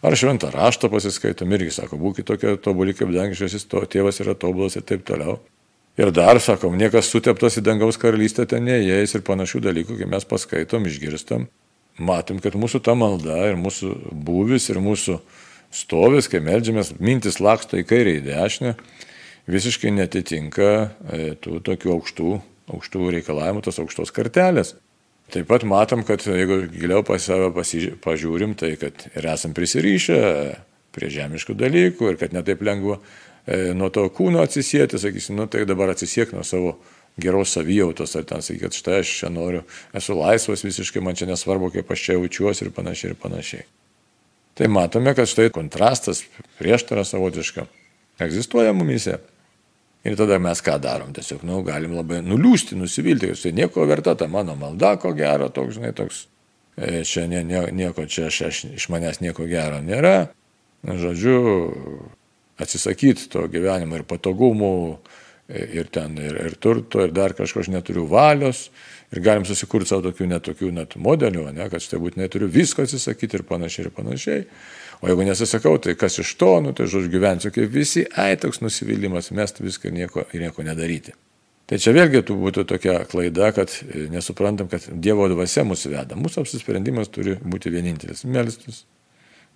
ar 0.05 0.17
šventą 0.17 0.51
raštą 0.53 0.89
pasiskaitom, 0.93 1.51
irgi 1.57 1.73
sako, 1.81 1.99
būkite 2.01 2.29
tokie 2.33 2.55
tobuli, 2.61 2.95
kaip 2.97 3.11
dangiškasis 3.13 3.67
to 3.71 3.83
tėvas 3.89 4.21
yra 4.23 4.37
tobulas 4.37 4.77
ir 4.77 4.85
taip 4.87 5.05
toliau. 5.07 5.39
Ir 5.99 6.11
dar, 6.15 6.39
sakom, 6.39 6.77
niekas 6.79 7.09
suteptas 7.11 7.57
į 7.59 7.65
dangaus 7.67 7.99
karalystę 7.99 8.45
ten 8.47 8.63
neįeis 8.63 9.11
ir 9.17 9.25
panašių 9.27 9.59
dalykų, 9.65 9.97
kai 9.99 10.07
mes 10.07 10.23
paskaitom, 10.27 10.85
išgirstam, 10.87 11.49
matom, 11.99 12.39
kad 12.43 12.55
mūsų 12.55 12.79
ta 12.85 12.95
malda 12.95 13.41
ir 13.49 13.59
mūsų 13.59 13.91
būvis 14.27 14.69
ir 14.71 14.79
mūsų 14.83 15.17
stovis, 15.75 16.29
kai 16.31 16.39
melžiamės, 16.43 16.93
mintis 17.03 17.41
laksto 17.43 17.79
į 17.79 17.83
kairę, 17.89 18.15
į 18.19 18.23
dešinę, 18.29 18.75
visiškai 19.51 19.91
netitinka 19.97 20.69
e, 20.71 21.33
tų 21.43 21.59
tokių 21.67 21.93
aukštų, 21.97 22.31
aukštų 22.71 23.11
reikalavimų, 23.17 23.63
tos 23.67 23.81
aukštos 23.83 24.15
kartelės. 24.15 24.75
Taip 25.31 25.47
pat 25.47 25.63
matom, 25.67 26.03
kad 26.07 26.23
jeigu 26.27 26.65
giliau 26.71 27.05
pas 27.07 27.23
save 27.23 27.51
pažiūrim, 28.03 28.55
tai 28.59 28.73
kad 28.79 29.05
ir 29.15 29.27
esam 29.31 29.55
prisirišę 29.55 30.21
prie 30.91 31.11
žemiškų 31.11 31.55
dalykų 31.55 32.11
ir 32.11 32.19
kad 32.19 32.35
netaip 32.35 32.63
lengva 32.67 32.97
nuo 33.47 33.89
to 33.89 34.05
kūno 34.13 34.43
atsisėti, 34.45 34.99
sakysim, 35.01 35.39
nu 35.39 35.47
tai 35.49 35.65
dabar 35.69 35.93
atsisiek 35.93 36.33
nuo 36.35 36.43
savo 36.47 36.75
geros 37.21 37.51
savijautos, 37.55 38.15
ar 38.15 38.25
ten 38.29 38.41
sakyti, 38.41 38.63
kad 38.63 38.77
štai 38.77 39.01
aš 39.01 39.11
čia 39.19 39.29
noriu, 39.33 39.63
esu 39.97 40.15
laisvas 40.15 40.63
visiškai, 40.63 41.03
man 41.03 41.17
čia 41.17 41.27
nesvarbu, 41.29 41.71
kaip 41.73 41.91
aš 41.91 42.05
čia 42.05 42.17
jaučiuosi 42.17 42.65
ir 42.67 42.71
panašiai 42.75 43.13
ir 43.13 43.19
panašiai. 43.19 43.67
Tai 44.57 44.67
matome, 44.71 45.13
kad 45.15 45.29
štai 45.29 45.49
kontrastas, 45.53 46.23
prieštara 46.59 47.03
savotiška 47.07 47.65
egzistuoja 48.21 48.73
mumise. 48.73 49.17
Ir 50.03 50.17
tada 50.17 50.39
mes 50.41 50.61
ką 50.65 50.79
darom? 50.81 51.11
Tiesiog, 51.13 51.43
nu, 51.45 51.59
galim 51.65 51.93
labai 51.93 52.23
nuliūsti, 52.25 52.77
nusivilti, 52.77 53.29
kad 53.29 53.43
tai 53.43 53.51
nieko 53.53 53.85
verta, 53.89 54.15
ta 54.17 54.27
mano 54.27 54.55
malda, 54.57 54.95
ko 55.01 55.13
gero, 55.17 55.51
toks, 55.53 55.75
žinai, 55.77 55.91
toks, 55.97 56.23
e, 56.73 57.03
čia 57.05 57.27
nie, 57.29 57.43
nie, 57.45 57.61
nieko, 57.77 58.07
čia 58.09 58.25
aš, 58.31 58.39
aš, 58.47 58.63
iš 58.79 58.87
manęs 58.89 59.21
nieko 59.21 59.45
gero 59.49 59.77
nėra. 59.85 60.31
Žodžiu, 60.81 61.37
atsisakyti 62.61 63.29
to 63.31 63.47
gyvenimo 63.51 63.97
ir 63.99 64.05
patogumų, 64.07 64.73
ir 65.51 65.89
ten, 65.91 66.15
ir, 66.21 66.37
ir 66.47 66.55
turto, 66.61 67.03
ir 67.05 67.13
dar 67.15 67.35
kažko 67.37 67.63
aš 67.63 67.71
neturiu 67.73 68.05
valios, 68.09 68.69
ir 69.11 69.21
galim 69.23 69.45
susikurti 69.47 69.89
savo 69.89 70.05
tokių 70.09 70.29
netokių 70.31 70.69
net 70.75 70.95
modelių, 70.95 71.49
ne, 71.55 71.67
kad 71.71 71.83
štai 71.83 71.99
būtinai 72.01 72.29
turiu 72.31 72.47
visko 72.51 72.85
atsisakyti 72.85 73.39
ir 73.39 73.47
panašiai, 73.47 73.87
ir 73.87 73.95
panašiai. 73.95 74.45
O 75.01 75.09
jeigu 75.09 75.25
nesisakau, 75.25 75.73
tai 75.81 75.95
kas 75.97 76.19
iš 76.21 76.35
to, 76.37 76.53
nu, 76.61 76.75
tai 76.77 76.85
žodžiu 76.91 77.09
gyvensiu 77.15 77.51
kaip 77.53 77.73
visi, 77.73 78.05
ai 78.21 78.37
toks 78.39 78.61
nusivylimas, 78.61 79.31
mest 79.35 79.59
viską 79.63 79.89
ir 79.89 79.97
nieko, 79.97 80.25
ir 80.31 80.45
nieko 80.45 80.65
nedaryti. 80.67 81.15
Tai 81.71 81.79
čia 81.79 81.93
vėlgi 81.95 82.21
būtų 82.27 82.65
tokia 82.67 82.99
klaida, 83.09 83.49
kad 83.55 83.73
nesuprantam, 84.11 84.67
kad 84.69 84.85
Dievo 84.91 85.29
dvasia 85.31 85.63
mūsų 85.63 85.93
veda. 85.93 86.17
Mūsų 86.19 86.43
apsisprendimas 86.43 87.09
turi 87.09 87.37
būti 87.41 87.71
vienintelis- 87.73 88.25
melstis. 88.35 88.83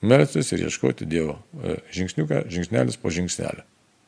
Melstis 0.05 0.51
ir 0.53 0.65
ieškoti 0.67 1.07
Dievo 1.09 1.39
e, 1.59 1.79
žingsniuką, 1.95 2.45
žingsnelis 2.53 2.99
po 3.01 3.13
žingsnelio. 3.13 3.65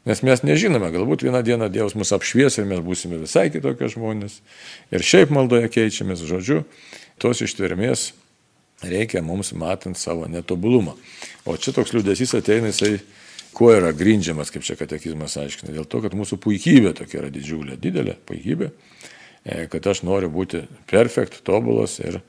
Nes 0.08 0.22
mes 0.24 0.40
nežinome, 0.46 0.88
galbūt 0.94 1.26
vieną 1.26 1.42
dieną 1.44 1.68
Dievas 1.74 1.98
mus 2.00 2.14
apšvies 2.16 2.62
ir 2.62 2.68
mes 2.70 2.80
būsime 2.80 3.18
visai 3.20 3.50
kitokie 3.52 3.90
žmonės. 3.92 4.40
Ir 4.96 5.04
šiaip 5.04 5.34
maldoje 5.36 5.68
keičiamės, 5.74 6.24
žodžiu, 6.24 6.62
tos 7.20 7.44
ištvermės 7.44 8.14
reikia 8.88 9.24
mums 9.26 9.52
matant 9.58 10.00
savo 10.00 10.30
netobulumą. 10.32 10.96
O 11.44 11.58
čia 11.60 11.74
toks 11.76 11.92
liūdėsys 11.92 12.38
ateina, 12.40 12.72
jisai 12.72 13.02
kuo 13.58 13.74
yra 13.74 13.92
grindžiamas, 13.96 14.52
kaip 14.54 14.64
čia 14.64 14.78
katekizmas 14.80 15.36
aiškina, 15.42 15.74
dėl 15.76 15.88
to, 15.90 16.00
kad 16.04 16.16
mūsų 16.16 16.40
puikybė 16.44 16.94
tokia 16.98 17.24
yra 17.24 17.32
didžiulė, 17.34 17.76
didelė 17.82 18.16
puikybė, 18.30 18.70
e, 19.44 19.64
kad 19.72 19.92
aš 19.92 20.04
noriu 20.08 20.30
būti 20.32 20.64
perfekt, 20.90 21.42
tobulas 21.48 21.98
ir 22.00 22.22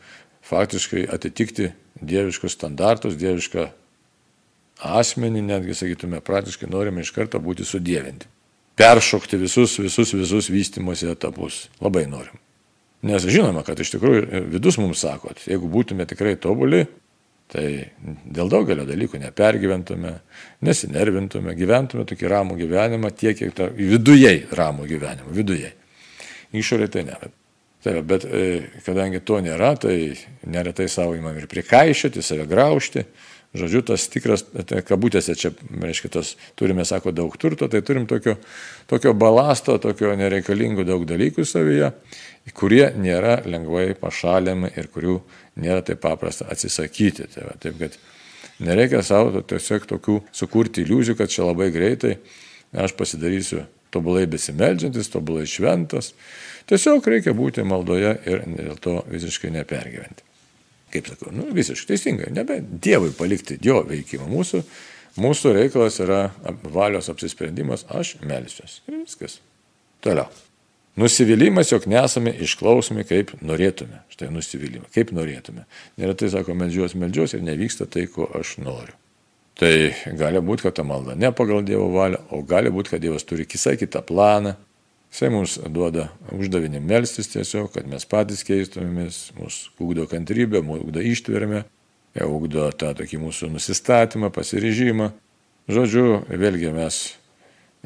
faktiškai 0.48 1.06
atitikti 1.12 1.72
dieviškus 2.00 2.56
standartus, 2.56 3.18
dievišką 3.18 3.68
asmenį, 4.98 5.42
netgi 5.48 5.76
sakytume, 5.76 6.20
praktiškai 6.24 6.70
norime 6.70 7.02
iš 7.02 7.12
karto 7.14 7.40
būti 7.42 7.66
sudėvinti. 7.66 8.30
Peršokti 8.78 9.40
visus, 9.40 9.74
visus, 9.82 10.14
visus 10.14 10.50
vystimosi 10.54 11.08
etapus. 11.10 11.66
Labai 11.82 12.06
norim. 12.10 12.38
Nes 13.02 13.26
žinoma, 13.30 13.64
kad 13.66 13.78
iš 13.78 13.92
tikrųjų 13.94 14.44
vidus 14.52 14.78
mums 14.78 15.02
sako, 15.02 15.34
jeigu 15.46 15.70
būtume 15.70 16.06
tikrai 16.06 16.36
tobuli, 16.38 16.84
tai 17.48 17.66
dėl 18.26 18.50
daugelio 18.52 18.84
dalykų 18.86 19.20
nepergyventume, 19.22 20.16
nesinervintume, 20.66 21.54
gyventume 21.58 22.04
tokį 22.08 22.30
ramų 22.30 22.58
gyvenimą, 22.58 23.12
tiek, 23.16 23.38
kiek 23.38 23.54
ta, 23.56 23.68
viduje 23.74 24.34
ramų 24.58 24.88
gyvenimą, 24.90 25.30
viduje. 25.34 25.72
Išorė 26.58 26.90
tai 26.92 27.06
ne. 27.08 27.18
Taip, 27.84 28.02
bet 28.10 28.24
e, 28.26 28.44
kadangi 28.82 29.20
to 29.22 29.38
nėra, 29.44 29.74
tai 29.78 30.16
neretai 30.50 30.88
savo 30.90 31.14
įmam 31.14 31.36
ir 31.38 31.46
prikaišyti, 31.50 32.24
save 32.26 32.48
graužti, 32.50 33.04
Žodžiu, 33.56 33.80
tas 33.80 34.02
tikras, 34.12 34.42
kabutėse 34.84 35.32
čia, 35.38 35.54
reiškia, 35.80 36.10
tas 36.18 36.34
turime, 36.58 36.84
sako, 36.84 37.14
daug 37.16 37.32
turto, 37.40 37.64
tai 37.72 37.80
turim 37.80 38.04
tokio, 38.08 38.34
tokio 38.90 39.14
balasto, 39.16 39.78
tokio 39.80 40.12
nereikalingų 40.20 40.84
daug 40.84 41.06
dalykų 41.08 41.46
savyje, 41.48 41.88
kurie 42.52 42.90
nėra 43.00 43.38
lengvai 43.48 43.94
pašaliami 43.96 44.74
ir 44.76 44.90
kurių 44.92 45.16
nėra 45.64 45.80
taip 45.86 46.02
paprasta 46.04 46.44
atsisakyti. 46.52 47.30
Tai 47.32 47.46
va, 47.48 47.56
taip, 47.62 47.80
kad 47.80 47.96
nereikia 48.68 49.00
savo 49.06 49.40
tiesiog 49.40 49.88
tokių 49.94 50.18
sukurti 50.28 50.84
iliuzijų, 50.84 51.16
kad 51.16 51.32
čia 51.32 51.48
labai 51.48 51.70
greitai 51.72 52.18
aš 52.76 52.92
pasidarysiu 53.00 53.64
tobulai 53.94 54.26
besimeldžiantis, 54.28 55.08
tobulai 55.08 55.46
šventas. 55.48 56.12
Tiesiog 56.68 57.06
reikia 57.08 57.32
būti 57.36 57.64
maldoje 57.64 58.16
ir 58.28 58.42
dėl 58.46 58.80
to 58.82 59.00
visiškai 59.08 59.52
nepergyventi 59.54 60.28
kaip 60.92 61.08
sakau, 61.10 61.32
nu, 61.34 61.48
visiškai 61.54 61.92
teisingai, 61.92 62.32
nebe 62.34 62.58
Dievui 62.62 63.12
palikti 63.16 63.58
Dievo 63.60 63.82
veikimą. 63.88 64.28
Mūsų, 64.32 64.62
mūsų 65.20 65.54
reikalas 65.58 65.98
yra 66.04 66.28
valios 66.62 67.10
apsisprendimas, 67.12 67.86
aš 67.88 68.16
melsiuosi. 68.24 68.82
Ir 68.88 69.02
viskas. 69.02 69.38
Toliau. 70.04 70.28
Nusivylimas, 70.98 71.70
jog 71.70 71.84
nesame 71.86 72.32
išklausomi, 72.42 73.04
kaip 73.06 73.30
norėtume. 73.44 74.00
Štai 74.10 74.32
nusivylimą, 74.34 74.88
kaip 74.94 75.12
norėtume. 75.14 75.66
Neretai 76.00 76.30
sako, 76.32 76.56
melžiuos, 76.58 76.96
melžiuos 76.98 77.36
ir 77.36 77.44
nevyksta 77.46 77.86
tai, 77.86 78.08
ko 78.10 78.26
aš 78.34 78.56
noriu. 78.64 78.96
Tai 79.58 79.70
gali 80.18 80.40
būti, 80.42 80.64
kad 80.66 80.76
ta 80.78 80.84
malda 80.86 81.14
ne 81.18 81.30
pagal 81.34 81.62
Dievo 81.66 81.86
valią, 81.94 82.18
o 82.34 82.40
gali 82.46 82.72
būti, 82.74 82.94
kad 82.94 83.02
Dievas 83.02 83.26
turi 83.26 83.46
visai 83.46 83.76
kitą 83.78 84.02
planą, 84.06 84.56
Jisai 85.08 85.30
mums 85.32 85.56
duoda 85.72 86.10
uždavinį 86.36 86.82
melstis 86.84 87.30
tiesiog, 87.32 87.70
kad 87.72 87.88
mes 87.88 88.04
patys 88.08 88.44
keistumėmės, 88.46 89.30
mūsų 89.38 89.86
ugdo 89.86 90.04
kantrybę, 90.10 90.60
mūsų 90.64 90.84
ugdo 90.84 91.04
ištvermę, 91.12 91.62
ugdo 92.26 92.68
tą 92.76 92.92
tokį 92.98 93.22
mūsų 93.22 93.48
nusistatymą, 93.54 94.28
pasiryžimą. 94.34 95.08
Žodžiu, 95.68 96.04
vėlgi 96.28 96.74
mes 96.76 97.00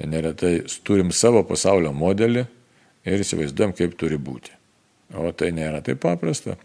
neretai 0.02 0.64
turim 0.86 1.12
savo 1.14 1.44
pasaulio 1.46 1.92
modelį 1.94 2.44
ir 3.06 3.24
įsivaizduojam, 3.24 3.74
kaip 3.78 3.96
turi 3.98 4.18
būti. 4.18 4.54
O 5.18 5.30
tai 5.36 5.50
nėra 5.54 5.82
taip 5.84 6.00
paprasta. 6.02 6.56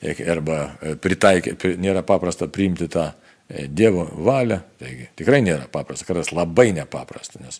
Arba 0.00 0.60
pritaikė, 1.02 1.56
nėra 1.76 2.02
paprasta 2.06 2.48
priimti 2.48 2.86
tą 2.88 3.10
e, 3.10 3.66
Dievo 3.68 4.06
valią, 4.24 4.62
taigi 4.80 5.10
tikrai 5.20 5.42
nėra 5.44 5.66
paprasta, 5.68 6.06
kartais 6.08 6.30
labai 6.32 6.70
nepaprasta, 6.72 7.42
nes, 7.44 7.58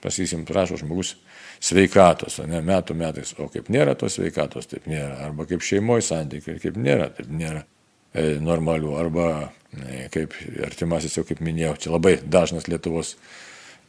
pasakysim, 0.00 0.46
prašo 0.48 0.78
žmogus 0.80 1.18
sveikatos, 1.62 2.40
o 2.42 2.46
ne 2.50 2.58
metų 2.64 2.96
metais, 2.98 3.34
o 3.38 3.46
kaip 3.52 3.70
nėra 3.72 3.94
tos 3.98 4.18
sveikatos, 4.18 4.66
taip 4.70 4.88
nėra, 4.90 5.14
arba 5.28 5.46
kaip 5.46 5.62
šeimoje 5.62 6.04
santykiai, 6.08 6.58
kaip 6.62 6.78
nėra, 6.80 7.08
taip 7.14 7.30
nėra 7.30 7.62
e, 7.62 8.38
normalių, 8.42 8.96
arba 8.98 9.26
e, 9.70 10.08
kaip 10.12 10.34
artimasis 10.66 11.18
jau 11.18 11.24
kaip 11.28 11.42
minėjau, 11.44 11.76
čia 11.84 11.92
labai 11.94 12.16
dažnas 12.22 12.66
Lietuvos 12.70 13.14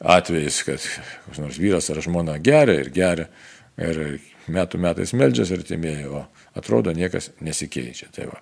atvejis, 0.03 0.59
kad 0.67 0.85
koks 1.25 1.41
nors 1.41 1.57
vyras 1.61 1.89
ar 1.89 2.01
žmona 2.05 2.37
geria 2.43 2.83
ir 2.83 2.91
geria 2.93 3.29
ir 3.81 4.19
metų 4.53 4.77
metais 4.81 5.15
meldžiasi 5.17 5.55
artimieji, 5.57 6.09
o 6.11 6.25
atrodo 6.59 6.93
niekas 6.93 7.31
nesikeičia. 7.41 8.11
Tai 8.13 8.27
va. 8.29 8.41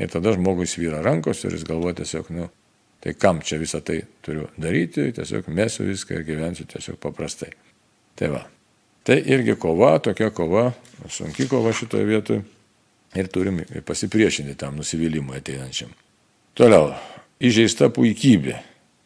ir 0.00 0.10
tada 0.10 0.32
žmogui 0.34 0.66
svyra 0.66 1.02
rankos 1.04 1.44
ir 1.44 1.54
jis 1.54 1.66
galvoja 1.68 2.00
tiesiog, 2.00 2.32
nu, 2.34 2.48
tai 3.04 3.14
kam 3.14 3.42
čia 3.44 3.60
visą 3.60 3.82
tai 3.84 4.00
turiu 4.24 4.48
daryti, 4.58 5.12
tiesiog 5.14 5.52
mesiu 5.54 5.86
viską 5.86 6.18
ir 6.18 6.26
gyvensiu 6.26 6.66
tiesiog 6.66 6.98
paprastai. 7.02 7.52
Tai 8.18 8.32
va. 8.32 8.42
Tai 9.02 9.18
irgi 9.26 9.56
kova, 9.58 9.96
tokia 9.98 10.30
kova, 10.30 10.68
sunki 11.10 11.48
kova 11.50 11.72
šitoje 11.74 12.06
vietoje 12.06 12.42
ir 13.18 13.28
turim 13.28 13.60
pasipriešinti 13.86 14.54
tam 14.58 14.78
nusivylimui 14.78 15.40
ateinančiam. 15.40 15.90
Toliau, 16.54 16.92
įžeista 17.42 17.90
puikybė 17.92 18.60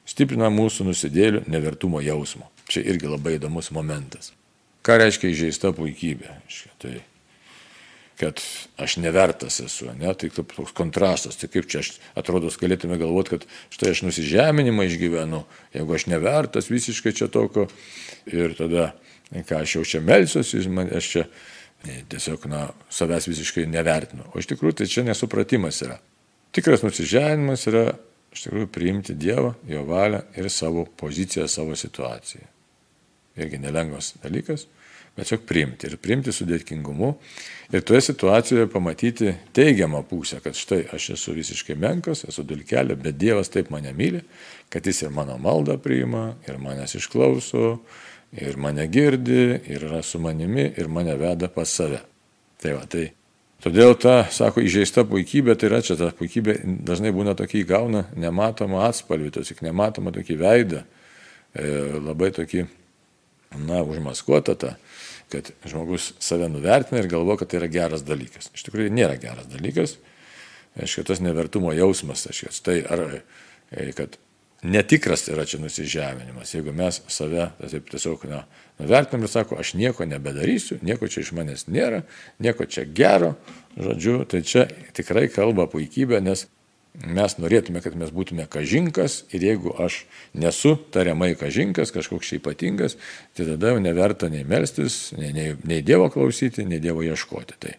stiprina 0.07 0.51
mūsų 0.53 0.91
nusidėlių 0.91 1.47
nevertumo 1.51 2.03
jausmo. 2.05 2.51
Čia 2.69 2.83
irgi 2.85 3.09
labai 3.09 3.37
įdomus 3.39 3.71
momentas. 3.75 4.33
Ką 4.87 4.99
reiškia 5.01 5.31
įžeista 5.33 5.73
puikybė? 5.75 6.35
Tai, 6.83 6.93
kad 8.21 8.43
aš 8.81 8.99
nevertas 9.03 9.59
esu, 9.65 9.89
ne? 9.97 10.13
tai 10.19 10.31
toks 10.35 10.75
kontrastas, 10.77 11.39
tai 11.41 11.49
kaip 11.53 11.69
čia 11.71 11.83
aš 11.83 11.95
atrodo, 12.19 12.53
galėtume 12.61 12.99
galvoti, 13.01 13.37
kad 13.37 13.49
štai 13.75 13.95
aš 13.95 14.05
nusižeminimą 14.07 14.87
išgyvenu, 14.89 15.43
jeigu 15.77 15.99
aš 15.99 16.07
nevertas 16.13 16.71
visiškai 16.73 17.15
čia 17.17 17.29
tokio 17.33 17.67
ir 18.31 18.55
tada 18.59 18.93
ką 19.31 19.61
aš 19.63 19.77
jau 19.79 19.85
čia 19.85 20.01
melsiuosi, 20.05 20.63
aš 20.97 21.13
čia 21.13 21.25
tiesiog 22.11 22.47
na, 22.51 22.67
savęs 22.91 23.29
visiškai 23.31 23.67
nevertinu. 23.71 24.27
O 24.33 24.41
iš 24.41 24.49
tikrųjų 24.51 24.81
tai 24.81 24.91
čia 24.91 25.07
nesupratimas 25.07 25.83
yra. 25.87 25.99
Tikras 26.57 26.85
nusiženimas 26.87 27.67
yra 27.71 27.91
iš 28.35 28.47
tikrųjų 28.47 28.71
priimti 28.73 29.17
Dievą, 29.17 29.55
Jo 29.69 29.85
valią 29.89 30.23
ir 30.37 30.51
savo 30.53 30.87
poziciją, 30.99 31.49
savo 31.49 31.77
situaciją. 31.77 32.45
Irgi 33.37 33.61
nelengvas 33.61 34.15
dalykas, 34.23 34.67
bet 35.17 35.29
tiesiog 35.29 35.45
priimti 35.49 35.89
ir 35.89 35.97
priimti 36.01 36.33
su 36.33 36.47
dėkingumu 36.49 37.15
ir 37.73 37.85
toje 37.85 38.03
situacijoje 38.11 38.69
pamatyti 38.73 39.35
teigiamą 39.57 40.03
pusę, 40.09 40.41
kad 40.45 40.57
štai 40.57 40.85
aš 40.97 41.11
esu 41.17 41.35
visiškai 41.37 41.77
menkas, 41.81 42.25
esu 42.29 42.45
dulkelė, 42.45 42.97
bet 43.01 43.19
Dievas 43.21 43.53
taip 43.53 43.71
mane 43.73 43.93
myli, 43.97 44.23
kad 44.73 44.87
Jis 44.87 45.05
ir 45.07 45.15
mano 45.17 45.39
maldą 45.41 45.79
priima, 45.81 46.35
ir 46.49 46.61
manęs 46.61 46.97
išklauso, 47.01 47.79
ir 48.33 48.57
mane 48.57 48.87
girdi, 48.87 49.61
ir 49.69 49.87
yra 49.89 50.03
su 50.03 50.19
manimi, 50.23 50.73
ir 50.77 50.91
mane 50.93 51.15
veda 51.21 51.49
pas 51.53 51.71
save. 51.71 52.01
Tai 52.63 52.73
va, 52.79 52.87
tai 52.91 53.11
todėl 53.63 53.95
ta, 54.01 54.25
sako, 54.33 54.65
įžeista 54.65 55.05
puikybė, 55.09 55.57
tai 55.59 55.71
yra 55.71 55.83
čia 55.85 55.99
ta 56.01 56.11
puikybė 56.17 56.59
dažnai 56.87 57.13
būna 57.15 57.37
tokia 57.39 57.63
įgauna 57.63 58.07
nematomą 58.17 58.85
atspalvį, 58.89 59.33
tiesiog 59.37 59.63
nematomą 59.67 60.13
tokį 60.17 60.39
veidą, 60.41 60.83
labai 62.03 62.33
tokį, 62.37 62.67
na, 63.67 63.81
užmaskuotą 63.87 64.57
tą, 64.61 64.75
kad 65.33 65.51
žmogus 65.67 66.13
save 66.23 66.49
nuvertina 66.53 67.01
ir 67.01 67.11
galvo, 67.11 67.39
kad 67.39 67.51
tai 67.51 67.63
yra 67.63 67.71
geras 67.73 68.05
dalykas. 68.07 68.51
Iš 68.55 68.67
tikrųjų, 68.69 68.93
nėra 68.95 69.17
geras 69.21 69.49
dalykas. 69.51 69.97
Aišku, 70.77 71.07
tas 71.09 71.23
nevertumo 71.25 71.73
jausmas, 71.73 72.27
aišku, 72.29 72.53
tai 72.65 72.83
ar, 72.85 73.07
e, 73.73 73.89
kad 73.97 74.19
netikras 74.67 75.27
yra 75.31 75.45
čia 75.47 75.61
nusižeminimas. 75.63 76.55
Jeigu 76.55 76.75
mes 76.77 77.01
save 77.13 77.51
taip 77.61 77.91
tiesiog 77.91 78.27
na, 78.31 78.43
nuvertinam 78.79 79.25
ir 79.27 79.33
sako, 79.33 79.61
aš 79.61 79.75
nieko 79.79 80.07
nebedarysiu, 80.09 80.81
nieko 80.83 81.09
čia 81.09 81.23
iš 81.23 81.33
manęs 81.37 81.67
nėra, 81.71 82.03
nieko 82.43 82.67
čia 82.67 82.85
gero, 82.85 83.35
žodžiu, 83.79 84.19
tai 84.29 84.43
čia 84.47 84.67
tikrai 84.97 85.29
kalba 85.33 85.69
puikybė, 85.71 86.21
nes 86.25 86.47
mes 87.05 87.37
norėtume, 87.39 87.83
kad 87.85 87.97
mes 87.99 88.13
būtume 88.15 88.47
kažinkas 88.51 89.23
ir 89.37 89.45
jeigu 89.45 89.75
aš 89.83 90.03
nesu 90.35 90.77
tariamai 90.93 91.35
kažinkas, 91.39 91.93
kažkoks 91.95 92.37
ypatingas, 92.39 92.97
tai 93.37 93.49
tada 93.53 93.75
jau 93.75 93.83
neverta 93.83 94.31
nei 94.33 94.47
melstis, 94.49 95.13
nei, 95.19 95.33
nei, 95.37 95.57
nei 95.69 95.83
Dievo 95.85 96.09
klausyti, 96.13 96.65
nei 96.65 96.81
Dievo 96.83 97.05
ieškoti. 97.05 97.59
Tai. 97.61 97.75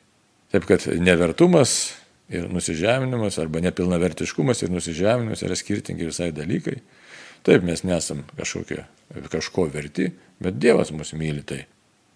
Taip 0.54 0.68
kad 0.70 0.86
nevertumas 1.02 1.96
ir 2.30 2.48
nusižeminimas 2.52 3.40
arba 3.40 3.62
nepilnavertiškumas 3.64 4.64
ir 4.64 4.72
nusižeminimas 4.74 5.44
yra 5.48 5.56
skirtingi 5.56 6.10
visai 6.10 6.32
dalykai. 6.36 6.80
Taip, 7.48 7.64
mes 7.64 7.84
nesam 7.88 8.26
kažkokie, 8.38 8.84
kažko 9.32 9.68
verti, 9.72 10.10
bet 10.44 10.58
Dievas 10.60 10.92
mus 10.92 11.14
myli 11.16 11.46
tai. 11.48 11.64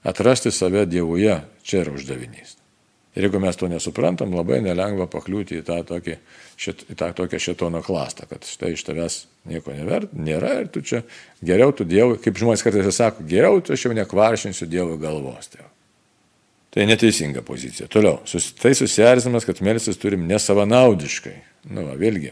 Atrasti 0.04 0.52
save 0.52 0.86
Dievuje 0.90 1.38
čia 1.64 1.86
yra 1.86 1.94
uždavinys. 1.96 2.58
Ir 3.16 3.26
jeigu 3.28 3.42
mes 3.44 3.58
to 3.60 3.68
nesuprantam, 3.68 4.32
labai 4.36 4.62
nelengva 4.64 5.06
pakliūti 5.12 5.60
į 5.60 5.66
tą, 5.68 5.82
tokį, 5.88 6.16
šit, 6.56 6.86
į 6.94 6.96
tą 7.00 7.10
tokią 7.16 7.42
šitono 7.44 7.82
klastą, 7.84 8.28
kad 8.30 8.48
štai 8.48 8.72
iš 8.78 8.86
tavęs 8.88 9.18
nieko 9.52 9.76
nevert, 9.76 10.14
nėra 10.16 10.54
ir 10.62 10.70
tu 10.72 10.84
čia 10.86 11.02
geriau 11.44 11.76
tu 11.76 11.84
Dievui, 11.88 12.22
kaip 12.24 12.40
žmonės 12.40 12.64
kartais 12.64 12.88
sako, 12.96 13.28
geriau 13.28 13.60
tu 13.60 13.76
aš 13.76 13.84
jau 13.88 13.92
nekvaršinsiu 13.98 14.70
Dievo 14.72 14.96
galvos. 15.02 15.52
Tai, 15.52 15.68
tai 16.72 16.86
neteisinga 16.88 17.44
pozicija. 17.46 17.90
Toliau, 17.92 18.22
sus, 18.30 18.52
tai 18.60 18.74
susierzinimas, 18.78 19.48
kad 19.48 19.60
melsis 19.66 20.00
turim 20.00 20.24
nesavanaudiškai. 20.30 21.36
Nu, 21.72 21.86
va, 21.90 21.98
vėlgi, 22.00 22.32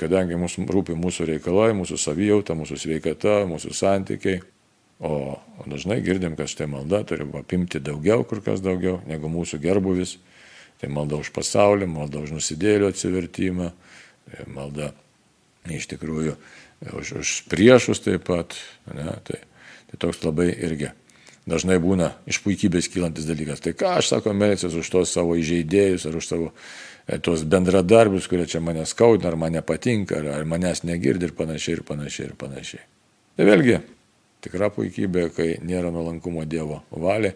kadangi 0.00 0.38
mums 0.38 0.58
rūpi 0.58 0.96
mūsų 0.98 1.30
reikalai, 1.32 1.70
mūsų 1.76 1.98
savijauta, 2.00 2.56
mūsų 2.58 2.80
sveikata, 2.84 3.40
mūsų 3.50 3.72
santykiai, 3.76 4.42
O 4.98 5.36
dažnai 5.66 5.98
girdim, 6.00 6.36
kad 6.36 6.48
štai 6.48 6.68
malda 6.70 7.02
turi 7.04 7.26
apimti 7.36 7.80
daugiau, 7.82 8.22
kur 8.24 8.40
kas 8.44 8.62
daugiau, 8.62 9.00
negu 9.10 9.28
mūsų 9.28 9.58
gerbuvis. 9.62 10.18
Tai 10.78 10.90
malda 10.94 11.18
už 11.18 11.30
pasaulį, 11.34 11.88
malda 11.90 12.22
už 12.22 12.34
nusidėlių 12.34 12.88
atsivertimą, 12.90 13.70
tai 14.30 14.46
malda 14.50 14.92
iš 15.70 15.88
tikrųjų 15.92 16.34
už, 16.92 17.12
už 17.20 17.34
priešus 17.50 18.02
taip 18.04 18.26
pat. 18.28 18.56
Ne, 18.90 19.16
tai, 19.26 19.40
tai 19.90 20.00
toks 20.06 20.22
labai 20.24 20.50
irgi 20.52 20.92
dažnai 21.48 21.78
būna 21.82 22.12
iš 22.30 22.40
puikybės 22.44 22.88
kylantis 22.92 23.28
dalykas. 23.28 23.62
Tai 23.64 23.74
ką 23.76 23.96
aš 24.00 24.14
sako, 24.14 24.34
melsiuos 24.36 24.76
už 24.80 24.90
tos 24.92 25.12
savo 25.14 25.36
įžeidėjus 25.40 26.06
ar 26.08 26.18
už 26.20 26.28
savo 26.28 26.50
e, 26.50 27.18
tos 27.18 27.44
bendradarbius, 27.48 28.28
kurie 28.30 28.46
čia 28.50 28.62
mane 28.64 28.86
skaudina, 28.88 29.32
ar 29.32 29.38
man 29.40 29.56
nepatinka, 29.58 30.20
ar, 30.20 30.30
ar 30.40 30.48
manęs 30.48 30.84
negirdi 30.88 31.28
ir 31.28 31.36
panašiai, 31.36 31.78
ir 31.78 31.84
panašiai, 31.88 32.30
ir 32.30 32.38
panašiai. 32.40 32.84
Tai 33.34 33.48
vėlgi, 33.50 33.78
tikra 34.44 34.70
puikybė, 34.74 35.28
kai 35.34 35.48
nėra 35.64 35.92
nuolankumo 35.94 36.44
Dievo 36.48 36.82
valė, 36.90 37.34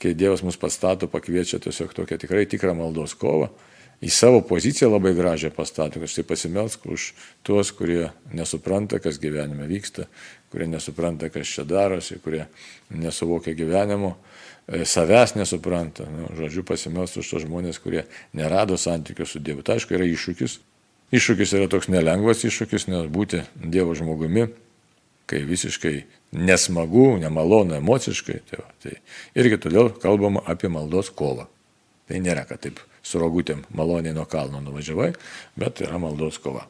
kai 0.00 0.14
Dievas 0.16 0.44
mus 0.46 0.56
pastato, 0.60 1.10
pakviečia 1.10 1.60
tiesiog 1.60 1.92
tokią 1.96 2.20
tikrai 2.22 2.46
tikrą 2.48 2.72
maldos 2.78 3.16
kovą, 3.18 3.50
į 4.00 4.10
savo 4.12 4.40
poziciją 4.46 4.90
labai 4.90 5.12
gražią 5.16 5.50
pastato, 5.54 6.00
kad 6.00 6.10
štai 6.10 6.24
pasimelsk 6.28 6.86
už 6.88 7.10
tuos, 7.46 7.72
kurie 7.76 8.10
nesupranta, 8.32 9.00
kas 9.02 9.20
gyvenime 9.20 9.68
vyksta, 9.68 10.06
kurie 10.52 10.68
nesupranta, 10.70 11.28
kas 11.32 11.52
čia 11.52 11.66
darosi, 11.68 12.18
kurie 12.24 12.46
nesuvokia 12.90 13.54
gyvenimo, 13.58 14.14
e, 14.66 14.86
savęs 14.88 15.36
nesupranta. 15.36 16.08
Nu, 16.08 16.30
žodžiu, 16.38 16.64
pasimelsk 16.64 17.20
už 17.20 17.34
tos 17.34 17.44
žmonės, 17.44 17.82
kurie 17.82 18.06
nerado 18.32 18.80
santykių 18.80 19.28
su 19.28 19.42
Dievu. 19.44 19.62
Tai 19.66 19.76
aišku, 19.76 19.94
yra 19.98 20.08
iššūkis. 20.08 20.58
Iššūkis 21.10 21.54
yra 21.58 21.68
toks 21.68 21.90
nelengvas 21.92 22.46
iššūkis, 22.46 22.88
nes 22.88 23.08
būti 23.10 23.44
Dievo 23.60 23.94
žmogumi 23.98 24.48
kai 25.30 25.44
visiškai 25.46 26.02
nesmagu, 26.32 27.18
nemalonu 27.22 27.76
emociškai. 27.78 28.38
Tai, 28.50 28.62
va, 28.62 28.70
tai 28.82 28.96
irgi 29.38 29.60
todėl 29.62 29.92
kalbama 30.02 30.42
apie 30.50 30.70
maldos 30.72 31.12
kovą. 31.14 31.46
Tai 32.10 32.22
nėra, 32.24 32.42
kad 32.48 32.64
taip 32.64 32.80
su 33.02 33.20
rogutėm 33.22 33.64
maloniai 33.76 34.14
nuo 34.16 34.26
kalno 34.30 34.60
nuvažiavai, 34.64 35.12
bet 35.60 35.82
yra 35.86 35.98
maldos 36.02 36.38
kova. 36.42 36.66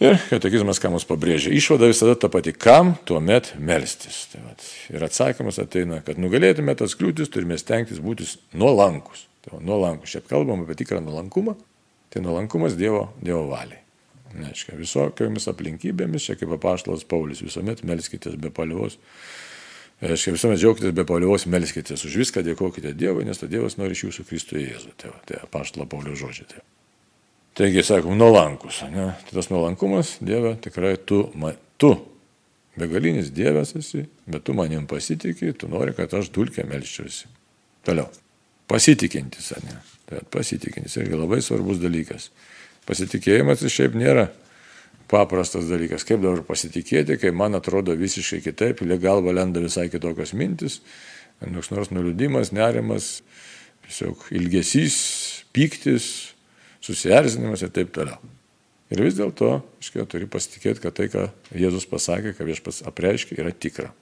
Ir 0.00 0.16
katekizmas, 0.30 0.78
ką 0.80 0.94
mums 0.94 1.04
pabrėžia, 1.04 1.50
išvada 1.52 1.90
visada 1.90 2.14
ta 2.16 2.30
pati, 2.32 2.54
kam 2.56 2.94
tuomet 3.04 3.50
melstis. 3.60 4.22
Tai 4.32 4.40
vat, 4.46 4.64
ir 4.88 5.04
atsakymas 5.04 5.60
ateina, 5.60 5.98
kad 6.06 6.16
nugalėtume 6.16 6.72
tas 6.78 6.94
kliūtis, 6.96 7.28
turime 7.28 7.58
stengtis 7.60 8.00
būti 8.00 8.24
nuolankus. 8.56 9.26
Tai 9.44 9.60
nuolankus, 9.60 10.14
čia 10.14 10.22
kalbam 10.24 10.64
apie 10.64 10.78
tikrą 10.80 11.02
nuolankumą, 11.04 11.52
tai 12.08 12.24
nuolankumas 12.24 12.78
Dievo, 12.80 13.10
dievo 13.20 13.44
valiai. 13.52 13.82
Neaiškia, 14.40 14.78
visokiomis 14.78 15.48
aplinkybėmis, 15.50 16.30
čia 16.30 16.36
kaip 16.38 16.52
apaštalas 16.56 17.04
Paulius, 17.08 17.42
visuomet 17.44 17.82
melskitės 17.84 18.36
be 18.40 18.48
palievos. 18.54 18.96
Reiškia, 20.00 20.32
visuomet 20.32 20.60
džiaugitės 20.60 20.94
be 20.96 21.04
palievos, 21.04 21.44
melskitės 21.50 22.06
už 22.08 22.14
viską, 22.22 22.40
dėkokite 22.46 22.94
Dievui, 22.96 23.26
nes 23.28 23.36
ta 23.36 23.48
Dievas 23.50 23.76
nori 23.76 23.92
iš 23.92 24.06
jūsų 24.06 24.24
Kristuje 24.30 24.62
Jėzų. 24.70 24.94
Tai, 24.96 25.10
tai 25.28 25.40
apaštalo 25.44 25.84
Paulius 25.90 26.22
žodžiai. 26.22 26.46
Tai. 26.54 26.62
Taigi, 27.60 27.82
sakom, 27.84 28.16
nuolankus. 28.16 28.80
Ne? 28.88 29.10
Tai 29.26 29.36
tas 29.36 29.50
nuolankumas, 29.52 30.14
Dieve, 30.24 30.54
tikrai 30.64 30.94
tu, 31.04 31.26
ma, 31.36 31.52
tu 31.76 31.92
begalinis 32.80 33.28
Dievas 33.36 33.74
esi, 33.76 34.06
bet 34.30 34.46
tu 34.48 34.56
manim 34.56 34.88
pasitikė, 34.88 35.52
tu 35.60 35.68
nori, 35.68 35.92
kad 35.96 36.16
aš 36.16 36.32
dulkę 36.32 36.64
melščiausi. 36.70 37.28
Toliau. 37.84 38.08
Pasitikintis, 38.70 39.52
ne? 39.66 39.76
Tai 40.08 40.24
pasitikintis 40.32 40.96
irgi 40.96 41.18
labai 41.18 41.42
svarbus 41.44 41.82
dalykas. 41.82 42.30
Pasitikėjimas 42.88 43.60
iš 43.66 43.76
šiaip 43.82 44.00
nėra 44.00 44.30
paprastas 45.10 45.68
dalykas. 45.70 46.06
Kaip 46.06 46.22
dabar 46.22 46.42
pasitikėti, 46.46 47.18
kai 47.20 47.32
man 47.34 47.58
atrodo 47.58 47.94
visiškai 47.98 48.40
kitaip, 48.46 48.82
į 48.84 48.98
galvą 49.02 49.34
lenda 49.36 49.62
visai 49.62 49.88
kitokios 49.92 50.32
mintis, 50.38 50.80
koks 51.40 51.72
nors 51.74 51.92
nuliūdimas, 51.94 52.52
nerimas, 52.56 53.20
tiesiog 53.86 54.28
ilgesys, 54.38 54.98
pyktis, 55.56 56.10
susierzinimas 56.84 57.64
ir 57.66 57.72
taip 57.74 57.92
toliau. 57.96 58.20
Ir 58.90 59.04
vis 59.04 59.14
dėlto, 59.14 59.60
iškia, 59.82 60.04
turi 60.10 60.26
pasitikėti, 60.30 60.82
kad 60.82 60.96
tai, 60.98 61.06
ką 61.12 61.28
Jėzus 61.54 61.86
pasakė, 61.86 62.34
ką 62.34 62.46
viešpas 62.48 62.82
apreiškia, 62.90 63.38
yra 63.38 63.52
tikra. 63.54 63.92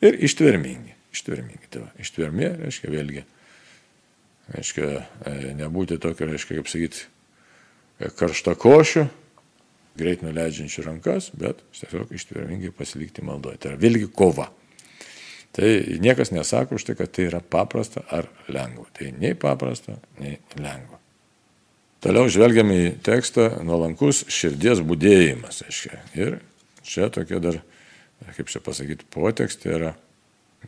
Ir 0.00 0.16
ištvermingi. 0.24 0.94
Ištvermingi. 1.12 1.68
Tai 1.68 1.82
va, 1.84 1.90
ištvermė 2.00 2.48
reiškia 2.62 2.92
vėlgi. 2.92 3.24
Reiškia, 4.54 4.86
e, 5.28 5.34
nebūti 5.58 6.00
tokio, 6.00 6.30
reiškia, 6.30 6.56
kaip 6.56 6.70
sakyti, 6.72 7.04
karšta 8.16 8.56
košių, 8.56 9.04
greit 9.98 10.22
nuleidžiančių 10.24 10.86
rankas, 10.86 11.30
bet 11.36 11.62
tiesiog 11.76 12.12
ištvermingai 12.14 12.72
pasilikti 12.76 13.24
maldoje. 13.26 13.60
Tai 13.60 13.72
yra 13.72 13.80
vėlgi 13.80 14.10
kova. 14.14 14.50
Tai 15.56 15.70
niekas 16.02 16.30
nesako 16.30 16.78
už 16.78 16.86
tai, 16.86 16.96
kad 16.98 17.10
tai 17.10 17.26
yra 17.26 17.40
paprasta 17.42 18.04
ar 18.14 18.28
lengva. 18.48 18.86
Tai 18.96 19.10
nei 19.18 19.34
paprasta, 19.34 19.96
nei 20.20 20.38
lengva. 20.58 21.00
Toliau 22.00 22.30
žvelgiame 22.32 22.76
į 22.80 22.92
tekstą 23.04 23.48
nuolankus 23.66 24.22
širdies 24.32 24.80
būdėjimas. 24.86 25.64
Aiškia. 25.66 25.98
Ir 26.16 26.38
čia 26.86 27.10
tokia 27.12 27.42
dar, 27.42 27.58
kaip 28.38 28.48
čia 28.52 28.62
pasakyti, 28.64 29.08
potekstė 29.12 29.74
yra 29.74 29.90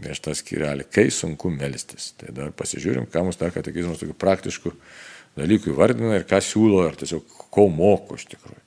viešta 0.02 0.34
skirelė, 0.36 0.84
kai 0.90 1.06
sunku 1.12 1.52
melstis. 1.52 2.10
Tai 2.20 2.34
dar 2.36 2.52
pasižiūrim, 2.56 3.06
ką 3.12 3.24
mums 3.26 3.40
dar 3.40 3.54
katekizmas 3.54 4.02
tokių 4.02 4.18
praktiškų 4.18 4.74
dalykų 5.38 5.72
įvardina 5.72 6.18
ir 6.18 6.28
ką 6.28 6.42
siūlo, 6.44 6.82
ar 6.88 6.98
tiesiog 7.00 7.24
ko 7.52 7.68
moko 7.72 8.18
iš 8.18 8.26
tikrųjų. 8.34 8.60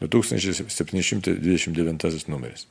2729 0.00 2.28
numeris. 2.28 2.66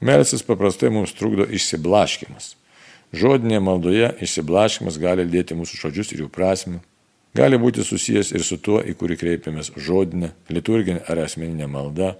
Melsis 0.00 0.42
paprastai 0.42 0.90
mums 0.92 1.12
trukdo 1.16 1.46
išsiblaškimas. 1.48 2.56
Žodinėje 3.14 3.60
maldoje 3.62 4.14
išsiblaškimas 4.26 4.98
gali 5.00 5.24
lėti 5.24 5.54
mūsų 5.56 5.78
žodžius 5.80 6.12
ir 6.12 6.20
jų 6.24 6.28
prasme, 6.34 6.78
gali 7.36 7.56
būti 7.60 7.84
susijęs 7.86 8.32
ir 8.34 8.42
su 8.44 8.56
tuo, 8.58 8.82
į 8.82 8.94
kurį 8.98 9.16
kreipiamės 9.20 9.72
žodinė, 9.76 10.28
liturginė 10.50 11.00
ar 11.08 11.18
asmeninė 11.24 11.66
malda, 11.70 12.16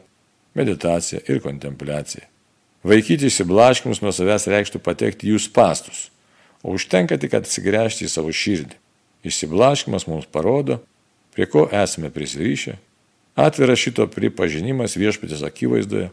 meditacija 0.54 1.20
ir 1.28 1.40
kontempliacija. 1.44 2.24
Vaikyti 2.84 3.26
išsiblaškimus 3.30 4.02
nuo 4.04 4.12
savęs 4.12 4.44
reikštų 4.52 4.78
patekti 4.84 5.30
jų 5.32 5.38
spastus, 5.40 6.10
o 6.62 6.76
užtenka 6.76 7.18
tik 7.20 7.32
atsigręžti 7.36 8.06
į 8.06 8.12
savo 8.12 8.32
širdį. 8.32 8.76
Išsiblaškimas 9.24 10.04
mums 10.06 10.28
parodo, 10.28 10.82
prie 11.34 11.48
ko 11.48 11.64
esame 11.72 12.10
prisirišę. 12.12 12.76
Atviras 13.34 13.80
šito 13.82 14.06
pripažinimas 14.06 14.94
viešpatės 14.94 15.42
akivaizdoje 15.46 16.10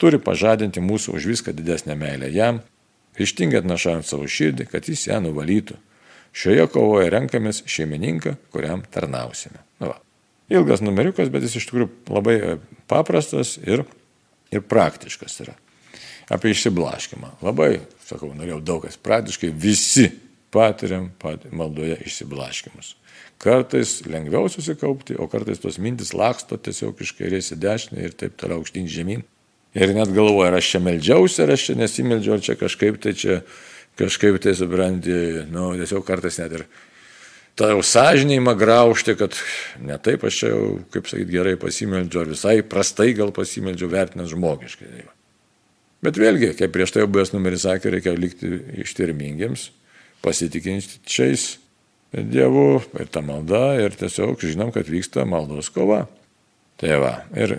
turi 0.00 0.18
pažadinti 0.18 0.82
mūsų 0.82 1.14
už 1.16 1.28
viską 1.30 1.54
didesnę 1.56 1.94
meilę 1.98 2.30
jam, 2.34 2.58
ryštingai 3.18 3.62
atnašant 3.62 4.06
savo 4.08 4.26
širdį, 4.28 4.66
kad 4.72 4.88
jis 4.90 5.06
ją 5.06 5.20
nuvalytų. 5.24 5.78
Šioje 6.36 6.66
kovoje 6.68 7.08
renkamės 7.14 7.62
šeimininką, 7.70 8.34
kuriam 8.52 8.82
tarnausime. 8.92 9.62
Nu 9.80 9.92
va. 9.92 10.00
Ilgas 10.52 10.82
numeriukas, 10.84 11.30
bet 11.32 11.46
jis 11.46 11.56
iš 11.58 11.68
tikrųjų 11.70 11.88
labai 12.12 12.34
e, 12.36 12.50
paprastas 12.90 13.56
ir, 13.62 13.86
ir 14.52 14.66
praktiškas 14.66 15.40
yra. 15.46 15.56
apie 16.30 16.50
išsiblaškimą. 16.50 17.36
Labai, 17.46 17.80
sakau, 18.02 18.32
norėjau 18.34 18.60
daug 18.60 18.84
kas. 18.84 18.98
Praktiškai 18.98 19.52
visi 19.54 20.10
patiriam 20.56 21.10
pat, 21.22 21.44
maldoje 21.52 22.00
išsiblaškimus. 22.08 22.94
Kartais 23.42 23.98
lengviau 24.08 24.48
susikaupti, 24.48 25.18
o 25.20 25.28
kartais 25.28 25.60
tos 25.60 25.76
mintis 25.82 26.14
laksto 26.16 26.56
tiesiog 26.56 27.02
iš 27.04 27.12
kairės 27.18 27.52
į 27.52 27.60
dešinę 27.60 28.06
ir 28.06 28.16
taip 28.16 28.38
toliau 28.40 28.62
aukštyn 28.62 28.88
žemyn. 28.88 29.24
Ir 29.76 29.92
net 29.92 30.08
galvoju, 30.16 30.46
ar 30.48 30.56
aš 30.56 30.70
čia 30.72 30.80
meldžiausi, 30.80 31.42
ar 31.44 31.52
aš 31.52 31.68
čia 31.68 31.76
nesimeldžiau, 31.76 32.38
ar 32.38 32.44
čia 32.46 32.56
kažkaip 32.56 32.96
tai 33.04 33.12
čia, 33.12 33.42
kažkaip 34.00 34.38
tai 34.40 34.54
supranti, 34.56 35.16
nu, 35.52 35.74
tiesiog 35.76 36.06
kartais 36.08 36.40
net 36.40 36.54
ir 36.56 36.64
tą 37.56 37.68
jau 37.74 37.82
sąžinį 37.84 38.40
ima 38.40 38.56
graužti, 38.56 39.16
kad 39.20 39.36
ne 39.84 39.98
taip 40.00 40.24
aš 40.28 40.40
čia 40.40 40.54
jau, 40.54 40.62
kaip 40.94 41.12
sakyti, 41.12 41.32
gerai 41.36 41.56
pasimeldžiu, 41.60 42.22
ar 42.22 42.32
visai 42.32 42.56
prastai 42.64 43.12
gal 43.16 43.32
pasimeldžiu, 43.36 43.92
vertinant 43.92 44.32
žmogiškai. 44.32 45.04
Bet 46.04 46.20
vėlgi, 46.20 46.54
kaip 46.56 46.72
prieš 46.72 46.92
tai 46.94 47.04
jau 47.04 47.10
buvęs 47.12 47.32
numeris 47.34 47.64
sakė, 47.68 47.92
reikia 47.92 48.16
likti 48.16 48.52
ištirmingiems, 48.84 49.70
pasitikinčiais 50.26 51.46
Dievu 52.16 52.80
ir 52.96 53.08
ta 53.12 53.20
malda 53.20 53.74
ir 53.82 53.96
tiesiog 53.98 54.40
žinom, 54.40 54.70
kad 54.72 54.88
vyksta 54.88 55.26
maldos 55.28 55.68
kova. 55.74 56.06
Tai 56.80 56.98
va, 57.02 57.12
ir 57.36 57.52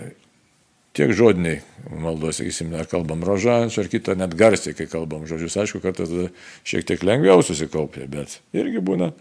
tiek 0.96 1.12
žodiniai 1.14 1.60
maldos, 2.02 2.40
sakysim, 2.40 2.72
ar 2.78 2.88
kalbam 2.90 3.22
rožančių, 3.26 3.84
ar 3.84 3.90
kitą, 3.92 4.16
net 4.18 4.34
garsiai, 4.38 4.74
kai 4.78 4.88
kalbam 4.90 5.26
žodžius, 5.30 5.56
aišku, 5.62 5.82
kartais 5.84 6.10
šiek 6.66 6.86
tiek 6.88 7.04
lengviau 7.06 7.42
susikaupti, 7.44 8.06
bet 8.10 8.40
irgi 8.56 8.82
būna 8.82 9.12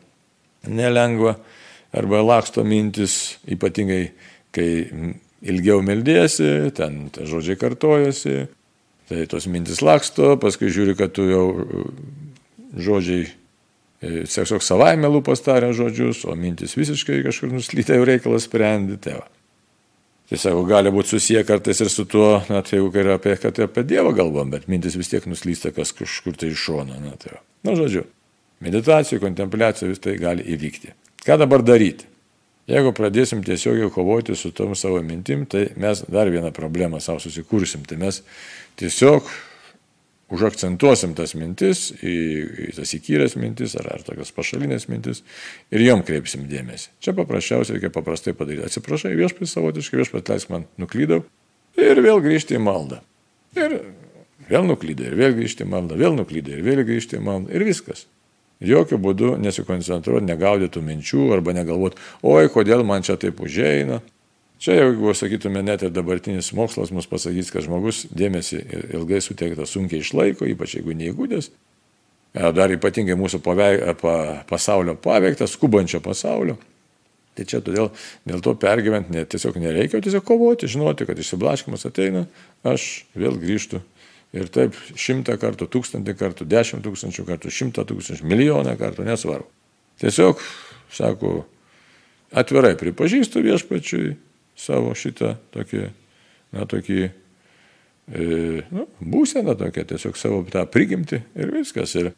nelengva, 0.67 1.35
arba 1.97 2.23
laksto 2.25 2.65
mintis, 2.67 3.37
ypatingai, 3.49 4.03
kai 4.55 4.69
ilgiau 5.45 5.83
meldėsi, 5.85 6.71
ten 6.77 7.07
žodžiai 7.13 7.59
kartojasi, 7.61 8.47
tai 9.09 9.27
tos 9.29 9.45
mintis 9.51 9.83
laksto, 9.85 10.33
paskui 10.41 10.73
žiūri, 10.73 10.97
kad 10.97 11.13
tu 11.15 11.29
jau 11.29 11.45
žodžiai 12.75 13.25
e, 13.27 14.25
tiesiog 14.27 14.63
savaime 14.65 15.09
lūpas 15.11 15.43
taria 15.45 15.71
žodžius, 15.75 16.25
o 16.27 16.35
mintis 16.35 16.75
visiškai 16.77 17.23
kažkur 17.27 17.53
nuslytė 17.53 17.99
jau 17.99 18.07
reikalas 18.07 18.47
sprendi. 18.49 18.99
Tai 19.01 19.19
va. 19.21 19.27
Tiesiog 20.27 20.65
gali 20.67 20.91
būti 20.91 21.13
susiję 21.15 21.45
kartais 21.47 21.79
ir 21.79 21.89
su 21.91 22.03
tuo, 22.09 22.41
na, 22.49 22.59
tai 22.59 22.81
jeigu 22.81 22.91
yra 22.99 23.15
apie, 23.15 23.37
kad 23.39 23.59
apie 23.63 23.85
Dievą 23.87 24.11
galvom, 24.15 24.51
bet 24.51 24.67
mintis 24.67 24.97
vis 24.99 25.07
tiek 25.13 25.23
nuslysta 25.29 25.71
kas 25.75 25.93
kažkur 25.95 26.35
tai 26.35 26.51
iš 26.51 26.65
šono. 26.67 26.99
Na, 26.99 27.15
tai 27.15 27.37
va. 27.37 27.41
na, 27.63 27.77
žodžiu, 27.79 28.03
meditacijų, 28.65 29.21
kontempliacijų 29.23 29.93
vis 29.93 30.03
tai 30.03 30.17
gali 30.19 30.43
įvykti. 30.43 30.91
Ką 31.23 31.39
dabar 31.39 31.63
daryti? 31.63 32.09
Jeigu 32.67 32.91
pradėsim 32.91 33.39
tiesiogiai 33.47 33.87
kovoti 33.95 34.35
su 34.35 34.51
tom 34.51 34.73
savo 34.75 34.99
mintim, 34.99 35.45
tai 35.47 35.69
mes 35.79 36.01
dar 36.11 36.27
vieną 36.27 36.51
problemą 36.55 36.99
savo 36.99 37.21
susikursim. 37.23 37.85
Tai 37.87 37.95
mes 38.01 38.19
tiesiog 38.79 39.29
užakcentuosim 40.33 41.13
tas 41.15 41.33
mintis, 41.39 41.87
į, 42.03 42.15
į 42.67 42.71
tas 42.77 42.91
įkyrės 42.97 43.37
mintis 43.39 43.77
ar, 43.79 43.87
ar 43.95 44.03
tokias 44.05 44.33
pašalinės 44.35 44.87
mintis 44.91 45.23
ir 45.71 45.85
jom 45.85 46.03
kreipsim 46.07 46.47
dėmesį. 46.51 46.91
Čia 47.03 47.15
paprasčiausiai 47.17 47.77
reikia 47.77 47.93
paprastai 47.95 48.35
padaryti. 48.37 48.67
Atsiprašai, 48.67 49.15
viešpats 49.19 49.55
savotiškai, 49.55 50.01
viešpats 50.01 50.33
leisk 50.33 50.51
man 50.51 50.67
nuklydau 50.81 51.21
ir 51.79 52.03
vėl 52.03 52.19
grįžti 52.23 52.57
į 52.57 52.63
maldą. 52.65 52.99
Ir 53.57 53.79
vėl 54.51 54.67
nuklydai, 54.67 55.11
ir 55.11 55.17
vėl 55.19 55.39
grįžti 55.39 55.63
į 55.63 55.71
maldą, 55.71 55.97
vėl 55.99 56.19
nuklydai, 56.19 56.59
ir 56.59 56.65
vėl 56.65 56.83
grįžti 56.87 57.19
į 57.19 57.23
maldą 57.23 57.55
ir 57.55 57.67
viskas. 57.67 58.05
Jokių 58.63 58.97
būdų 58.97 59.35
nesikoncentruoti, 59.37 60.25
negaudytų 60.25 60.81
minčių 60.81 61.27
arba 61.35 61.53
negalvoti, 61.53 61.99
oi, 62.25 62.47
kodėl 62.49 62.81
man 62.87 63.05
čia 63.05 63.13
taip 63.21 63.37
užeina. 63.45 64.01
Čia, 64.57 64.73
jeigu 64.79 65.13
sakytume, 65.13 65.61
net 65.65 65.83
ir 65.85 65.91
dabartinis 65.93 66.49
mokslas 66.57 66.89
mus 66.95 67.05
pasakys, 67.09 67.51
kad 67.53 67.65
žmogus 67.67 68.05
dėmesį 68.09 68.63
ilgai 68.97 69.19
suteikta 69.21 69.67
sunkiai 69.69 70.01
išlaiko, 70.01 70.47
ypač 70.49 70.79
jeigu 70.79 70.95
neįgūdęs, 70.97 71.51
e, 71.51 72.47
dar 72.57 72.73
ypatingai 72.73 73.17
mūsų 73.19 73.41
paveik, 73.45 73.85
pa, 74.01 74.15
pasaulio 74.49 74.97
paveiktas, 74.97 75.53
skubančio 75.53 76.01
pasaulio. 76.01 76.57
Tai 77.37 77.45
čia 77.45 77.61
todėl 77.61 77.91
dėl 78.25 78.41
to 78.41 78.55
pergyventi 78.57 79.13
ne, 79.13 79.21
tiesiog 79.29 79.59
nereikia, 79.61 80.01
tiesiog 80.01 80.25
kovoti, 80.25 80.65
žinoti, 80.73 81.05
kad 81.05 81.19
išsiblaškimas 81.21 81.85
ateina, 81.85 82.25
aš 82.65 83.05
vėl 83.13 83.37
grįžtu 83.37 83.83
Ir 84.35 84.49
taip 84.51 84.75
šimtą 84.99 85.37
kartų, 85.39 85.69
tūkstantį 85.71 86.13
kartų, 86.19 86.47
dešimt 86.51 86.83
tūkstančių 86.83 87.23
kartų, 87.29 87.51
šimtą 87.53 87.85
tūkstančių, 87.87 88.27
milijoną 88.27 88.73
kartų, 88.79 89.05
nesvarbu. 89.07 89.47
Tiesiog, 90.01 90.41
sako, 90.93 91.31
atvirai 92.35 92.73
pripažįstu 92.77 93.41
viešpačiui 93.45 94.17
savo 94.57 94.93
šitą 94.97 95.35
tokį, 95.53 95.83
na, 96.55 96.65
tokį, 96.69 96.99
e, 97.07 98.25
nu, 98.73 98.87
būseną 99.01 99.57
tokią, 99.59 99.85
tiesiog 99.93 100.17
savo 100.19 100.41
tą 100.51 100.65
prigimti 100.71 101.21
ir 101.37 101.53
viskas. 101.53 101.95
Ir 101.99 102.11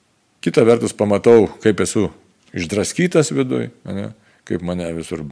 kita 0.45 0.63
vertus 0.67 0.95
pamatau, 0.95 1.49
kaip 1.63 1.84
esu 1.86 2.08
išdraskytas 2.56 3.34
viduj, 3.36 3.69
ne, 3.91 4.10
kaip 4.49 4.63
mane 4.65 4.88
visur 4.97 5.25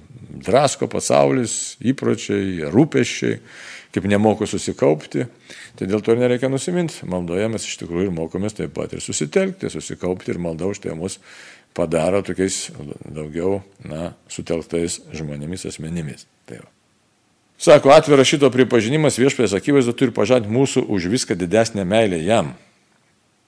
drasko 0.46 0.90
pasaulis, 0.92 1.78
įpročiai, 1.82 2.68
rūpeščiai 2.74 3.40
kaip 3.98 4.08
nemoku 4.12 4.46
susikaupti, 4.46 5.26
tai 5.80 5.90
dėl 5.90 6.04
to 6.06 6.14
ir 6.14 6.22
nereikia 6.22 6.52
nusiminti. 6.52 7.08
Maldoje 7.10 7.48
mes 7.50 7.66
iš 7.66 7.80
tikrųjų 7.82 8.10
ir 8.10 8.16
mokomės 8.16 8.58
taip 8.58 8.76
pat 8.78 8.94
ir 8.94 9.02
susitelkti, 9.04 9.72
susikaupti 9.74 10.34
ir 10.34 10.42
malda 10.44 10.70
už 10.70 10.84
tai 10.84 10.94
mus 10.98 11.18
padaro 11.78 12.22
tokiais 12.26 12.68
daugiau, 13.06 13.62
na, 13.86 14.12
sutelktais 14.32 15.02
žmonėmis, 15.18 15.68
asmenimis. 15.72 16.28
Tai 16.50 16.64
va. 16.64 16.77
Sako, 17.58 17.90
atviras 17.90 18.30
šito 18.30 18.50
pripažinimas 18.54 19.18
viešpės 19.18 19.56
akivaizdu 19.58 19.96
turi 19.98 20.14
pažadinti 20.14 20.54
mūsų 20.54 20.84
už 20.94 21.10
viską 21.10 21.38
didesnę 21.40 21.86
meilę 21.90 22.20
jam. 22.22 22.54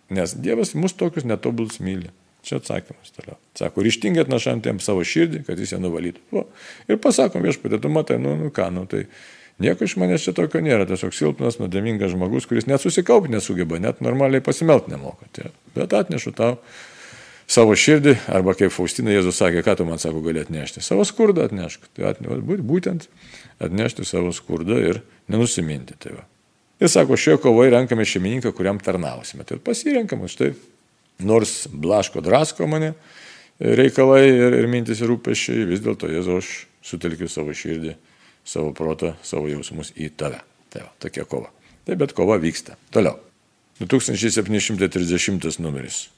Nes 0.10 0.34
Dievas 0.34 0.74
mus 0.74 0.96
tokius 0.98 1.28
netobulus 1.30 1.78
myli. 1.80 2.10
Čia 2.42 2.58
atsakymas 2.58 3.12
toliau. 3.14 3.38
Sako, 3.60 3.84
ryštingai 3.86 4.24
atnašant 4.24 4.66
jam 4.66 4.80
savo 4.82 5.04
širdį, 5.06 5.44
kad 5.46 5.60
jis 5.60 5.76
ją 5.76 5.82
nuvalytų. 5.84 6.24
O, 6.34 6.46
ir 6.90 6.98
pasakom 7.04 7.44
viešpatė, 7.46 7.82
tu 7.84 7.92
matai, 7.94 8.18
nu, 8.22 8.34
nu 8.40 8.50
ką, 8.54 8.72
nu 8.74 8.88
tai 8.90 9.06
Nieko 9.60 9.84
iš 9.84 9.98
manęs 10.00 10.24
čia 10.24 10.32
tokio 10.32 10.62
nėra, 10.64 10.86
tiesiog 10.88 11.12
silpnas, 11.12 11.58
nuodėmingas 11.60 12.14
žmogus, 12.14 12.46
kuris 12.48 12.64
net 12.70 12.80
susikaupti 12.80 13.34
nesugeba, 13.34 13.76
net 13.84 14.00
normaliai 14.00 14.40
pasimelt 14.44 14.88
nemoka. 14.88 15.28
Tai, 15.36 15.50
bet 15.76 15.96
atnešu 15.98 16.32
tau 16.38 16.54
savo 17.50 17.76
širdį, 17.78 18.16
arba 18.30 18.54
kaip 18.58 18.74
Faustina 18.74 19.14
Jėzus 19.14 19.40
sakė, 19.42 19.64
ką 19.66 19.76
tu 19.80 19.88
man 19.88 20.02
sako 20.02 20.22
gali 20.26 20.44
atnešti, 20.44 20.84
savo 20.86 21.06
skurdą 21.08 21.48
atnešk. 21.50 21.88
Tai 21.98 22.12
atne, 22.12 22.40
būtent 22.46 23.08
atnešti 23.64 24.06
savo 24.08 24.34
skurdą 24.36 24.78
ir 24.92 25.02
nenusiminti. 25.32 25.98
Tai 26.00 26.20
va. 26.20 26.26
ir 26.80 26.92
sako, 26.92 27.18
šioje 27.18 27.42
kovoje 27.44 27.74
renkame 27.74 28.06
šeimininką, 28.06 28.54
kuriam 28.56 28.82
tarnausime. 28.82 29.48
Tai 29.48 29.58
pasirenkam 29.64 30.22
už 30.28 30.38
tai, 30.40 30.52
nors 31.20 31.66
blaško 31.72 32.22
drasko 32.24 32.68
mane 32.70 32.94
reikalai 33.60 34.28
ir, 34.30 34.60
ir 34.62 34.70
mintis 34.72 35.02
ir 35.02 35.10
rūpešiai, 35.12 35.66
vis 35.68 35.82
dėlto 35.84 36.08
Jėzus 36.12 36.44
aš 36.44 36.54
sutelkiu 36.86 37.28
savo 37.28 37.56
širdį 37.56 37.98
savo 38.50 38.74
protą, 38.74 39.14
savo 39.26 39.50
jausmus 39.50 39.92
į 39.98 40.10
tave. 40.18 40.40
Tai 40.70 40.86
va, 40.86 40.94
tokia 41.02 41.26
kova. 41.30 41.50
Tai 41.86 41.98
bet 42.00 42.14
kova 42.18 42.38
vyksta. 42.42 42.78
Toliau. 42.94 43.18
2730 43.80 45.60
numeris. 45.64 46.10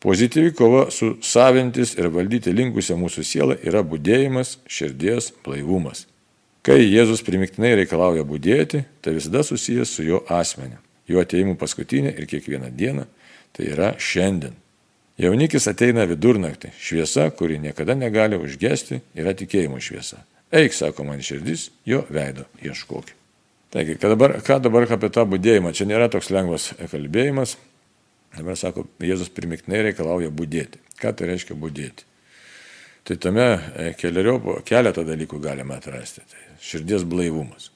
Pozityvi 0.00 0.52
kova 0.52 0.90
su 0.90 1.16
savintis 1.22 1.94
ir 1.96 2.10
valdyti 2.12 2.52
linkusią 2.52 2.98
mūsų 3.00 3.24
sielą 3.24 3.56
yra 3.64 3.80
būdėjimas, 3.86 4.58
širdies 4.68 5.32
blaivumas. 5.44 6.04
Kai 6.66 6.82
Jėzus 6.82 7.22
primiktinai 7.24 7.76
reikalauja 7.78 8.26
būdėti, 8.26 8.82
tai 9.00 9.16
visada 9.16 9.44
susijęs 9.46 9.96
su 9.96 10.04
jo 10.04 10.20
asmeniu, 10.28 10.78
jo 11.08 11.22
ateimu 11.22 11.56
paskutinė 11.56 12.12
ir 12.18 12.28
kiekvieną 12.28 12.72
dieną, 12.74 13.06
tai 13.56 13.70
yra 13.72 13.94
šiandien. 13.98 14.56
Jaunikis 15.16 15.64
ateina 15.70 16.04
vidurnaktį, 16.04 16.74
šviesa, 16.76 17.30
kuri 17.32 17.56
niekada 17.62 17.94
negali 17.96 18.36
užgesti, 18.36 19.00
yra 19.16 19.32
tikėjimo 19.32 19.78
šviesa. 19.80 20.20
Eik, 20.52 20.74
sako 20.76 21.06
man 21.08 21.22
širdis, 21.24 21.70
jo 21.88 22.02
veido 22.12 22.44
ieškok. 22.62 23.14
Taigi, 23.72 23.96
dabar, 24.02 24.36
ką 24.44 24.58
dabar 24.62 24.84
apie 24.92 25.08
tą 25.10 25.24
būdėjimą? 25.26 25.72
Čia 25.74 25.88
nėra 25.88 26.10
toks 26.12 26.28
lengvas 26.34 26.68
kalbėjimas. 26.92 27.56
Dabar 28.36 28.58
sako, 28.58 28.84
Jėzus 29.00 29.32
primiktinai 29.32 29.82
reikalauja 29.88 30.32
būdėti. 30.34 30.82
Ką 31.00 31.12
tai 31.16 31.30
reiškia 31.32 31.56
būdėti? 31.58 32.04
Tai 33.06 33.16
tame 33.22 33.46
e, 33.78 33.92
keletą 34.66 35.04
dalykų 35.06 35.40
galime 35.42 35.76
atrasti. 35.76 36.24
Tai 36.26 36.56
širdies 36.60 37.06
blaivumas. 37.06 37.70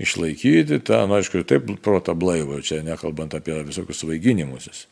Išlaikyti 0.00 0.80
tą, 0.88 1.02
nu, 1.06 1.18
aišku, 1.18 1.42
taip 1.44 1.68
protą 1.84 2.14
blaivą, 2.16 2.62
čia 2.64 2.80
nekalbant 2.86 3.36
apie 3.36 3.58
visokius 3.66 4.00
vaiginimusis. 4.08 4.86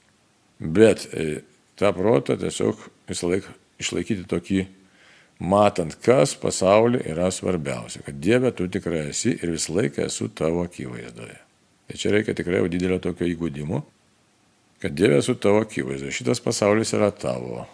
Bet 0.60 1.06
e, 1.16 1.40
tą 1.80 1.94
protą 1.96 2.36
tiesiog 2.36 2.82
visą 3.08 3.32
laiką 3.32 3.54
išlaikyti 3.80 4.26
tokį 4.28 4.66
matant, 5.38 5.94
kas 6.04 6.34
pasaulyje 6.36 7.08
yra 7.14 7.30
svarbiausia, 7.32 8.02
kad 8.04 8.18
Dieve 8.20 8.50
tu 8.52 8.68
tikrai 8.68 9.06
esi 9.12 9.36
ir 9.38 9.54
visą 9.54 9.78
laiką 9.78 10.04
esu 10.06 10.28
tavo 10.28 10.66
akivaizdoje. 10.66 11.38
Tai 11.88 11.96
čia 11.96 12.12
reikia 12.12 12.34
tikrai 12.36 12.66
didelio 12.68 12.98
tokio 13.00 13.24
įgūdimo, 13.30 13.80
kad 14.82 14.94
Dieve 14.94 15.18
esu 15.18 15.34
tavo 15.34 15.62
akivaizdoje, 15.64 16.14
šitas 16.20 16.40
pasaulis 16.42 16.94
yra 16.96 17.10
tavo. 17.10 17.66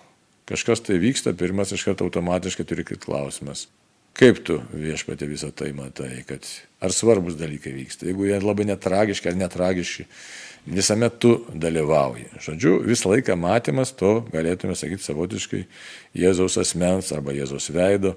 Kažkas 0.48 0.82
tai 0.84 0.98
vyksta, 1.00 1.32
pirmas 1.36 1.72
iš 1.72 1.86
karto 1.86 2.04
automatiškai 2.04 2.66
turi 2.68 2.84
kit 2.84 3.04
klausimas. 3.04 3.66
Kaip 4.14 4.44
tu 4.46 4.60
viešpatė 4.70 5.26
visą 5.26 5.48
tai 5.50 5.72
matai, 5.74 6.20
kad 6.28 6.46
ar 6.84 6.92
svarbus 6.94 7.34
dalykai 7.38 7.72
vyksta, 7.74 8.06
jeigu 8.06 8.28
jie 8.28 8.36
labai 8.38 8.68
netragiški 8.68 9.32
ar 9.32 9.38
netragiški, 9.40 10.04
visame 10.70 11.08
tu 11.10 11.32
dalyvauji. 11.50 12.28
Žodžiu, 12.44 12.76
visą 12.86 13.10
laiką 13.10 13.34
matymas 13.40 13.90
to, 13.96 14.20
galėtume 14.30 14.76
sakyti 14.78 15.02
savotiškai, 15.02 15.64
Jėzaus 16.20 16.60
asmens 16.62 17.10
arba 17.16 17.34
Jėzaus 17.34 17.72
veido. 17.74 18.14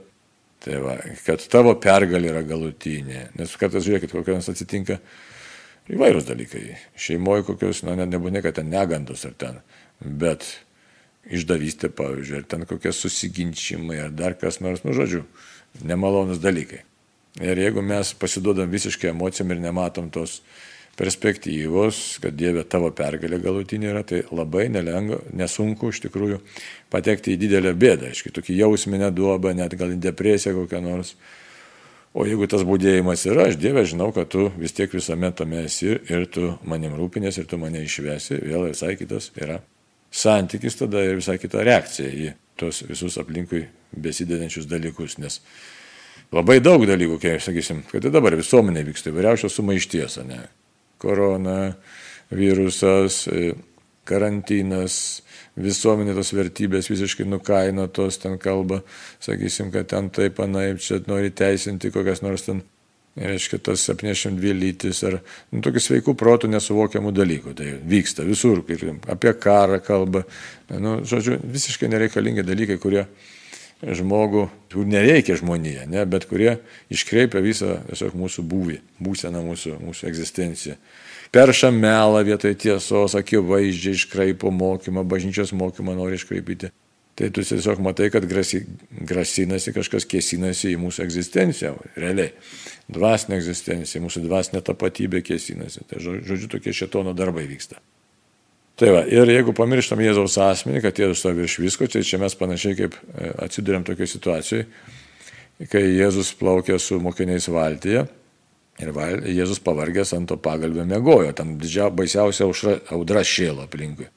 Tai 0.62 0.80
va, 0.84 0.96
kad 1.26 1.44
tavo 1.54 1.74
pergalė 1.82 2.32
yra 2.32 2.44
galutinė. 2.46 3.28
Nes 3.38 3.52
kartais 3.62 3.86
žiūrėkit, 3.86 4.14
kokios 4.14 4.50
atsitinka 4.52 4.98
įvairūs 5.94 6.28
dalykai. 6.28 6.64
Šeimoje 7.00 7.46
kokios, 7.48 7.84
na, 7.88 7.96
net 8.00 8.12
nebūtinai, 8.14 8.44
kad 8.46 8.60
ten 8.60 8.72
negandos 8.72 9.26
ar 9.28 9.36
ten, 9.40 9.60
bet 10.02 10.48
išdavystė, 11.28 11.92
pavyzdžiui, 11.96 12.42
ar 12.42 12.48
ten 12.52 12.66
kokie 12.70 12.94
susiginčimai, 12.96 14.00
ar 14.06 14.14
dar 14.16 14.38
kas 14.40 14.62
nors, 14.64 14.84
nu, 14.88 14.96
žodžiu, 14.96 15.26
nemalonus 15.84 16.42
dalykai. 16.44 16.84
Ir 17.44 17.60
jeigu 17.62 17.84
mes 17.86 18.14
pasiduodam 18.18 18.72
visiškai 18.72 19.12
emocijom 19.12 19.52
ir 19.54 19.62
nematom 19.62 20.10
tos 20.14 20.40
perspektyvos, 20.98 22.18
kad 22.24 22.34
Dieve 22.34 22.64
tavo 22.66 22.90
pergalė 22.96 23.38
galutinė 23.44 23.92
yra, 23.92 24.02
tai 24.08 24.24
labai 24.34 24.66
nelengva, 24.74 25.20
nesunku 25.38 25.92
iš 25.94 26.02
tikrųjų 26.08 26.40
patekti 26.94 27.36
į 27.36 27.42
didelę 27.44 27.76
bėdą, 27.78 28.10
aiškiai, 28.10 28.34
tokį 28.34 28.58
jausminę 28.64 29.12
duobą, 29.14 29.54
net 29.58 29.76
gal 29.78 29.94
į 29.94 30.00
depresiją 30.08 30.56
kokią 30.58 30.82
nors. 30.82 31.14
O 32.18 32.26
jeigu 32.26 32.48
tas 32.50 32.64
būdėjimas 32.66 33.28
yra, 33.30 33.46
aš 33.46 33.60
Dieve 33.62 33.84
žinau, 33.86 34.10
kad 34.16 34.32
tu 34.34 34.48
vis 34.58 34.74
tiek 34.74 34.90
visame 34.90 35.30
tame 35.38 35.62
esi 35.68 35.92
ir 35.94 36.26
tu 36.34 36.56
manim 36.66 36.96
rūpinės 36.98 37.38
ir 37.38 37.46
tu 37.50 37.60
mane 37.62 37.84
išvesi, 37.86 38.40
vėl 38.42 38.72
visai 38.72 38.96
kitas 38.98 39.30
yra 39.38 39.60
santykis 40.12 40.80
tada 40.80 41.04
ir 41.04 41.20
visai 41.20 41.38
kita 41.42 41.64
reakcija 41.68 42.10
į 42.10 42.32
tuos 42.58 42.82
visus 42.88 43.18
aplinkui 43.22 43.66
besidedančius 43.92 44.68
dalykus, 44.70 45.18
nes 45.22 45.40
labai 46.34 46.60
daug 46.64 46.84
dalykų, 46.88 47.20
kaip 47.22 47.44
sakysim, 47.44 47.84
kad 47.92 48.06
ir 48.06 48.14
dabar 48.14 48.36
visuomenė 48.40 48.86
vyksta 48.88 49.12
įvairiausios 49.12 49.58
sumaišties, 49.60 50.20
ne? 50.28 50.42
Korona, 50.98 51.76
virusas, 52.34 53.28
karantinas, 54.08 55.22
visuomenė 55.58 56.16
tos 56.18 56.34
vertybės 56.38 56.90
visiškai 56.92 57.28
nukainotos, 57.28 58.22
ten 58.24 58.40
kalba, 58.42 58.82
sakysim, 59.24 59.74
kad 59.74 59.90
ten 59.94 60.10
taip 60.14 60.42
anaip, 60.44 60.82
čia 60.84 61.02
nori 61.10 61.34
teisinti 61.36 61.94
kokias 61.94 62.24
nors 62.26 62.48
ten 62.48 62.64
reiškia 63.18 63.58
tas 63.64 63.82
72 63.90 64.54
lytis 64.54 65.02
ar 65.08 65.20
nu, 65.52 65.62
tokių 65.66 65.82
sveikų 65.82 66.14
protų 66.18 66.52
nesuvokiamų 66.54 67.14
dalykų. 67.16 67.56
Tai 67.58 67.72
vyksta 67.90 68.26
visur, 68.28 68.62
apie 69.10 69.34
karą 69.34 69.80
kalba. 69.84 70.24
Nu, 70.70 71.00
žodžiu, 71.08 71.40
visiškai 71.42 71.90
nereikalingi 71.90 72.46
dalykai, 72.46 72.78
kurie 72.82 73.08
žmogų, 73.82 74.48
kur 74.72 74.88
nereikia 74.90 75.38
žmonėje, 75.38 75.86
ne, 75.90 76.06
bet 76.10 76.26
kurie 76.30 76.58
iškreipia 76.94 77.44
visą 77.46 77.78
tiesiog 77.90 78.16
mūsų 78.18 78.46
būvį, 78.50 78.80
būseną 79.04 79.44
mūsų, 79.46 79.78
mūsų 79.84 80.10
egzistenciją. 80.10 80.78
Perša 81.36 81.70
melą 81.76 82.24
vietoj 82.26 82.56
tiesos, 82.56 83.16
akivaizdžiai 83.20 83.98
iškraipo 83.98 84.52
mokymą, 84.54 85.04
bažnyčios 85.04 85.52
mokymą 85.54 85.98
nori 85.98 86.18
iškraipyti. 86.18 86.72
Tai 87.18 87.32
tu 87.34 87.42
tiesiog 87.42 87.82
matai, 87.82 88.12
kad 88.14 88.26
grasi, 88.30 88.62
grasinasi, 89.10 89.74
kažkas 89.74 90.06
kėsinasi 90.06 90.76
į 90.76 90.80
mūsų 90.84 91.02
egzistenciją, 91.08 91.74
realiai. 91.98 92.30
Dvasinė 92.94 93.40
egzistencija, 93.42 94.04
mūsų 94.06 94.22
dvasinė 94.28 94.62
tapatybė 94.66 95.24
kėsinasi. 95.26 95.88
Tai 95.90 96.02
žodžiu, 96.06 96.46
tokie 96.54 96.76
šetono 96.78 97.18
darbai 97.18 97.48
vyksta. 97.50 97.82
Tai 98.78 98.92
va, 98.94 99.00
ir 99.10 99.26
jeigu 99.32 99.56
pamirštam 99.58 100.04
Jėzaus 100.06 100.36
asmenį, 100.38 100.84
kad 100.84 101.00
Jėzus 101.02 101.24
stovi 101.24 101.42
virš 101.42 101.56
visko, 101.64 101.88
tai 101.90 102.04
čia 102.06 102.20
mes 102.22 102.36
panašiai 102.38 102.78
kaip 102.78 102.94
e, 102.94 103.32
atsidurėm 103.48 103.88
tokioje 103.88 104.12
situacijoje, 104.12 104.68
kai 105.72 105.82
Jėzus 105.82 106.30
plaukė 106.38 106.78
su 106.78 107.00
mokiniais 107.02 107.50
valtyje 107.50 108.04
ir 108.84 108.92
val, 108.94 109.24
Jėzus 109.26 109.64
pavargęs 109.66 110.14
ant 110.14 110.30
to 110.30 110.38
pagalbio 110.38 110.86
mėgojo, 110.86 111.32
tam 111.34 111.56
didžia, 111.58 111.90
baisiausia 111.90 112.46
audra 112.94 113.26
šėlo 113.26 113.66
aplinkui. 113.66 114.12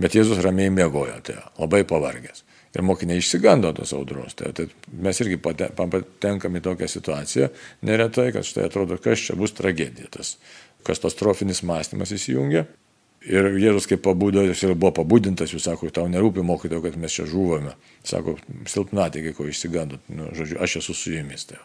Bet 0.00 0.16
Jėzus 0.16 0.40
ramiai 0.44 0.72
mėgojo, 0.72 1.18
tai 1.24 1.36
labai 1.60 1.82
pavargęs. 1.88 2.44
Ir 2.76 2.84
mokiniai 2.84 3.20
išsigando 3.20 3.70
tos 3.76 3.92
audros. 3.96 4.34
Tai, 4.36 4.50
tai 4.56 4.66
mes 5.00 5.20
irgi 5.24 5.38
patenkam 5.40 6.56
į 6.56 6.64
tokią 6.64 6.88
situaciją 6.92 7.48
neretai, 7.88 8.30
kad 8.36 8.44
štai 8.44 8.66
atrodo, 8.68 8.96
kas 9.00 9.28
čia 9.28 9.36
bus 9.36 9.56
tragedija. 9.56 10.08
Tas 10.12 10.34
katastrofinis 10.84 11.62
mąstymas 11.64 12.12
įsijungia. 12.16 12.66
Ir 13.26 13.48
Jėzus 13.58 13.88
kaip 13.90 14.04
pabudo, 14.04 14.44
jis 14.46 14.60
ir 14.62 14.76
buvo 14.78 14.92
pabudintas, 15.00 15.50
jūs 15.50 15.64
sako, 15.66 15.88
tau 15.94 16.06
nerūpi 16.10 16.44
mokytojo, 16.46 16.82
kad 16.84 16.98
mes 17.00 17.14
čia 17.16 17.26
žuvome. 17.26 17.72
Sako, 18.06 18.36
silpnatikai, 18.70 19.32
ko 19.34 19.48
išsigando. 19.50 19.98
Nu, 20.14 20.28
žodžiu, 20.36 20.60
aš 20.62 20.78
esu 20.82 20.94
su 20.94 21.14
jumis. 21.14 21.48
Tai. 21.50 21.58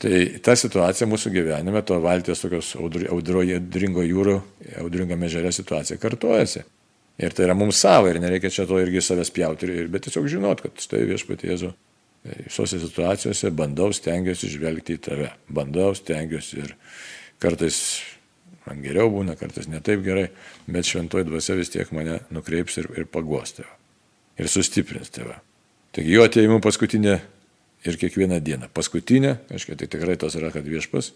tai 0.00 0.22
ta 0.44 0.56
situacija 0.56 1.08
mūsų 1.10 1.34
gyvenime, 1.34 1.84
to 1.84 1.98
valties 2.00 2.40
tokios 2.40 2.72
audroje, 2.80 3.58
audringo 3.60 4.04
jūro, 4.06 4.38
audringame 4.80 5.28
žerė 5.32 5.52
situacija 5.52 6.00
kartojasi. 6.00 6.64
Ir 7.20 7.36
tai 7.36 7.44
yra 7.44 7.54
mums 7.58 7.76
savo 7.84 8.08
ir 8.08 8.16
nereikia 8.22 8.50
čia 8.50 8.64
to 8.66 8.80
irgi 8.80 9.04
savęs 9.04 9.30
pjauti, 9.36 9.68
bet 9.92 10.06
tiesiog 10.08 10.30
žinot, 10.32 10.64
kad 10.64 10.80
štai 10.80 11.04
viešpatie 11.10 11.52
Jėzu 11.52 11.74
visose 12.22 12.80
situacijose 12.80 13.50
bandau, 13.54 13.90
stengiuosi 13.94 14.50
žvelgti 14.52 14.96
į 14.96 15.02
tave. 15.04 15.28
Bandau, 15.52 15.92
stengiuosi 15.98 16.62
ir 16.62 16.74
kartais 17.42 17.78
man 18.66 18.82
geriau 18.84 19.10
būna, 19.12 19.36
kartais 19.38 19.68
netaip 19.70 20.04
gerai, 20.04 20.28
bet 20.66 20.88
šventoji 20.88 21.28
dvasia 21.28 21.58
vis 21.58 21.72
tiek 21.72 21.92
mane 21.96 22.20
nukreips 22.34 22.78
ir, 22.82 22.90
ir 22.98 23.08
paguos 23.10 23.56
tave. 23.58 23.70
Ir 24.40 24.48
sustiprins 24.48 25.12
tave. 25.12 25.38
Taigi 25.92 26.14
jo 26.14 26.24
ateimu 26.24 26.60
paskutinė 26.64 27.16
ir 27.88 27.98
kiekvieną 28.00 28.38
dieną. 28.44 28.70
Paskutinė, 28.72 29.36
aiškiai, 29.52 29.76
tai 29.80 29.90
tikrai 29.92 30.16
tas 30.20 30.38
yra, 30.38 30.52
kad 30.54 30.64
viešpas 30.64 31.12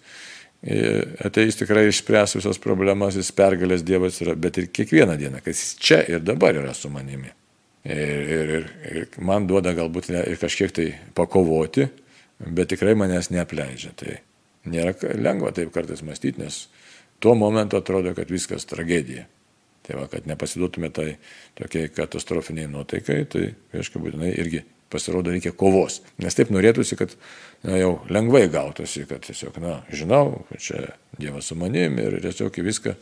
ateis 1.24 1.56
tikrai 1.58 1.86
išspręs 1.90 2.36
visas 2.38 2.58
problemas, 2.62 3.16
jis 3.16 3.32
pergalės 3.36 3.84
Dievas 3.86 4.20
yra, 4.24 4.34
bet 4.34 4.58
ir 4.58 4.70
kiekvieną 4.72 5.16
dieną, 5.18 5.42
kad 5.44 5.54
jis 5.54 5.76
čia 5.78 6.00
ir 6.08 6.22
dabar 6.24 6.56
yra 6.56 6.74
su 6.74 6.90
manimi. 6.90 7.30
Ir, 7.84 8.30
ir, 8.34 8.48
ir, 8.56 8.70
ir 8.90 9.18
man 9.22 9.46
duoda 9.46 9.74
galbūt 9.76 10.10
ir 10.10 10.38
kažkiek 10.40 10.72
tai 10.74 10.88
pakovoti, 11.14 11.86
bet 12.40 12.72
tikrai 12.72 12.96
manęs 12.98 13.30
neapleidžia. 13.30 13.92
Tai 13.94 14.16
nėra 14.66 14.96
lengva 15.14 15.52
taip 15.54 15.70
kartais 15.74 16.02
mąstyti, 16.02 16.42
nes 16.42 16.66
tuo 17.20 17.34
momentu 17.38 17.78
atrodo, 17.80 18.14
kad 18.16 18.30
viskas 18.30 18.68
tragedija. 18.68 19.26
Tai 19.86 20.00
va, 20.00 20.06
kad 20.10 20.26
nepasiduotume 20.26 20.90
tai 20.90 21.12
tokiai 21.58 21.90
katastrofiniai 21.94 22.66
nuotaikai, 22.70 23.20
tai, 23.30 23.44
aišku, 23.76 24.02
būtinai 24.02 24.32
irgi 24.34 24.64
pasirodo 24.90 25.30
reikia 25.30 25.52
kovos. 25.54 26.00
Nes 26.22 26.34
taip 26.34 26.50
norėtųsi, 26.54 26.98
kad 26.98 27.14
na, 27.62 27.76
jau 27.78 27.92
lengvai 28.10 28.46
gautųsi, 28.50 29.06
kad 29.06 29.22
tiesiog, 29.26 29.58
na, 29.62 29.80
žinau, 29.94 30.42
čia 30.58 30.88
Dievas 31.16 31.48
su 31.48 31.56
manim 31.58 31.96
ir 32.02 32.18
tiesiog 32.24 32.58
į 32.60 32.66
viską 32.66 32.96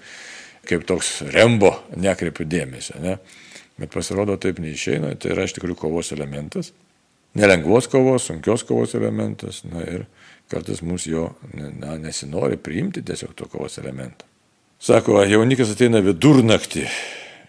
kaip 0.68 0.84
toks 0.88 1.18
rembo 1.34 1.72
nekreipiu 1.96 2.46
dėmesio. 2.48 3.00
Ne? 3.02 3.18
Bet 3.80 3.92
pasirodo 3.92 4.36
taip 4.40 4.60
neišeina, 4.62 5.14
tai 5.20 5.34
yra 5.34 5.48
iš 5.48 5.56
tikrųjų 5.56 5.80
kovos 5.80 6.12
elementas. 6.14 6.72
Nelengvos 7.34 7.88
kovos, 7.90 8.28
sunkios 8.28 8.62
kovos 8.66 8.94
elementas. 8.94 9.64
Na 9.66 9.82
ir 9.82 10.06
kartais 10.50 10.82
mums 10.86 11.06
jo 11.08 11.30
na, 11.54 11.96
nesinori 11.98 12.56
priimti 12.60 13.02
tiesiog 13.02 13.34
to 13.34 13.48
kovos 13.50 13.78
elementą. 13.82 14.28
Sako, 14.84 15.20
jaunikis 15.24 15.72
ateina 15.72 16.02
vidurnaktį 16.04 16.84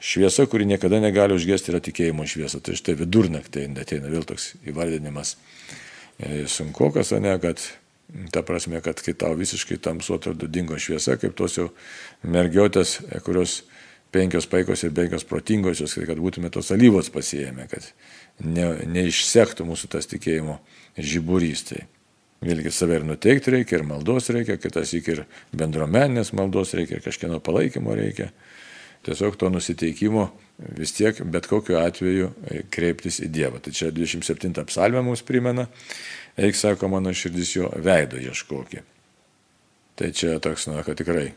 šviesa, 0.05 0.45
kuri 0.49 0.67
niekada 0.69 1.01
negali 1.03 1.35
užgesti, 1.35 1.73
yra 1.73 1.81
tikėjimo 1.83 2.25
šviesa. 2.29 2.61
Tai 2.63 2.77
štai 2.77 2.95
vidurnaktį 3.01 3.67
ateina 3.81 4.11
vėl 4.11 4.25
toks 4.27 4.53
įvardinimas 4.69 5.35
e, 5.35 6.45
sunkokas, 6.47 7.11
ne, 7.19 7.35
kad 7.43 7.61
ta 8.31 8.45
prasme, 8.45 8.79
kad 8.85 9.01
kai 9.03 9.15
tau 9.17 9.35
visiškai 9.37 9.77
tamsu 9.83 10.15
atrodo 10.15 10.47
dingo 10.47 10.77
šviesa, 10.79 11.17
kaip 11.19 11.35
tos 11.37 11.57
jau 11.59 11.69
mergiotės, 12.23 12.99
e, 13.09 13.19
kurios 13.25 13.63
penkios 14.15 14.47
paikos 14.51 14.85
ir 14.87 14.93
penkios 14.95 15.27
protingosios, 15.27 15.97
kad 16.07 16.21
būtume 16.21 16.51
tos 16.53 16.71
alyvos 16.75 17.11
pasijėmę, 17.13 17.67
kad 17.71 17.91
ne, 18.43 18.71
neišsektų 18.95 19.67
mūsų 19.67 19.91
tas 19.97 20.09
tikėjimo 20.11 20.57
žiburys. 20.95 21.65
Tai 21.69 21.83
vėlgi 22.45 22.71
save 22.73 22.99
ir 22.99 23.07
nuteikti 23.07 23.53
reikia, 23.57 23.79
ir 23.79 23.87
maldos 23.87 24.31
reikia, 24.33 24.59
kitas 24.61 24.93
iki 24.95 25.15
ir 25.15 25.23
bendruomeninės 25.55 26.33
maldos 26.37 26.75
reikia, 26.77 26.99
ir 26.99 27.05
kažkieno 27.05 27.41
palaikymo 27.43 27.95
reikia 27.97 28.31
tiesiog 29.05 29.37
to 29.37 29.49
nusiteikimo 29.53 30.29
vis 30.77 30.93
tiek 30.95 31.19
bet 31.29 31.47
kokiu 31.49 31.77
atveju 31.77 32.31
e, 32.49 32.61
kreiptis 32.73 33.19
į 33.21 33.29
Dievą. 33.33 33.61
Tai 33.61 33.73
čia 33.75 33.91
27 33.93 34.65
psalmė 34.69 35.03
mums 35.05 35.21
primena, 35.25 35.67
eik 36.37 36.57
sako 36.57 36.89
mano 36.93 37.13
širdis 37.13 37.55
jo 37.57 37.69
veido 37.85 38.21
ieškokį. 38.21 38.81
Tai 39.95 40.11
čia 40.15 40.39
toks, 40.43 40.67
na, 40.71 40.81
kad 40.83 40.97
tikrai 40.99 41.29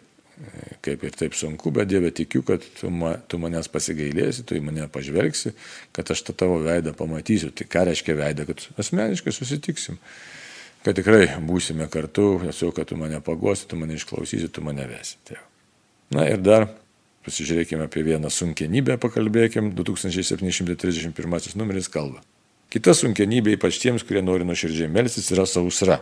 kaip 0.85 1.05
ir 1.05 1.15
taip 1.19 1.37
sunku, 1.39 1.73
bet 1.75 1.91
Dieve 1.91 2.11
tikiu, 2.15 2.43
kad 2.47 2.65
tu, 2.79 2.91
ma, 2.95 3.15
tu 3.29 3.41
manęs 3.43 3.71
pasigailėsi, 3.73 4.45
tu 4.49 4.59
į 4.59 4.63
mane 4.65 4.89
pažvelgsi, 4.93 5.55
kad 5.97 6.11
aš 6.15 6.25
tą 6.29 6.37
tavo 6.45 6.59
veidą 6.65 6.95
pamatysiu. 6.97 7.53
Tai 7.55 7.69
ką 7.71 7.87
reiškia 7.91 8.19
veidą, 8.19 8.49
kad 8.49 8.67
asmeniškai 8.81 9.35
susitiksim, 9.35 10.01
kad 10.87 10.99
tikrai 10.99 11.27
būsime 11.45 11.89
kartu, 11.93 12.37
tiesiog, 12.47 12.75
kad 12.79 12.91
tu 12.91 12.99
mane 13.01 13.23
pagosi, 13.25 13.69
tu 13.71 13.81
mane 13.81 13.99
išklausysi, 13.99 14.51
tu 14.53 14.65
mane 14.67 14.87
vesi. 14.91 15.19
Tai 15.29 15.41
na 16.15 16.29
ir 16.31 16.41
dar 16.43 16.71
Pasižiūrėkime 17.29 17.85
apie 17.85 18.01
vieną 18.07 18.31
sunkienybę, 18.33 18.95
pakalbėkim. 19.03 19.75
2731 19.77 21.59
numeris 21.61 21.91
kalba. 21.93 22.23
Kita 22.73 22.95
sunkienybė, 22.97 23.59
ypač 23.59 23.77
tiems, 23.83 24.05
kurie 24.07 24.23
nori 24.25 24.47
nuoširdžiai 24.49 24.89
melstis, 24.93 25.29
yra 25.35 25.45
sausra. 25.49 25.99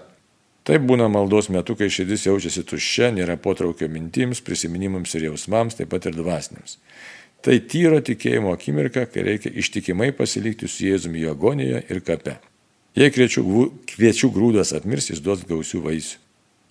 Taip 0.66 0.82
būna 0.82 1.06
maldos 1.12 1.46
metu, 1.54 1.76
kai 1.78 1.86
širdis 1.92 2.24
jaučiasi 2.26 2.64
tuščia, 2.66 3.12
nėra 3.14 3.36
potraukio 3.38 3.86
mintims, 3.90 4.40
prisiminimams 4.42 5.14
ir 5.14 5.28
jausmams, 5.28 5.78
taip 5.78 5.92
pat 5.92 6.08
ir 6.10 6.16
dvasiniams. 6.18 6.80
Tai 7.46 7.54
tyro 7.70 8.00
tikėjimo 8.02 8.50
akimirka, 8.50 9.04
kai 9.06 9.22
reikia 9.28 9.52
ištikimai 9.54 10.10
pasilikti 10.16 10.66
su 10.66 10.88
Jėzumi 10.88 11.22
jo 11.22 11.36
agonijoje 11.36 11.84
ir 11.94 12.02
kape. 12.02 12.34
Jei 12.98 13.12
kviečių, 13.12 13.44
kviečių 13.92 14.30
grūdas 14.34 14.72
atmirs, 14.74 15.12
jis 15.12 15.22
duos 15.22 15.44
gausių 15.46 15.82
vaisių. 15.84 16.22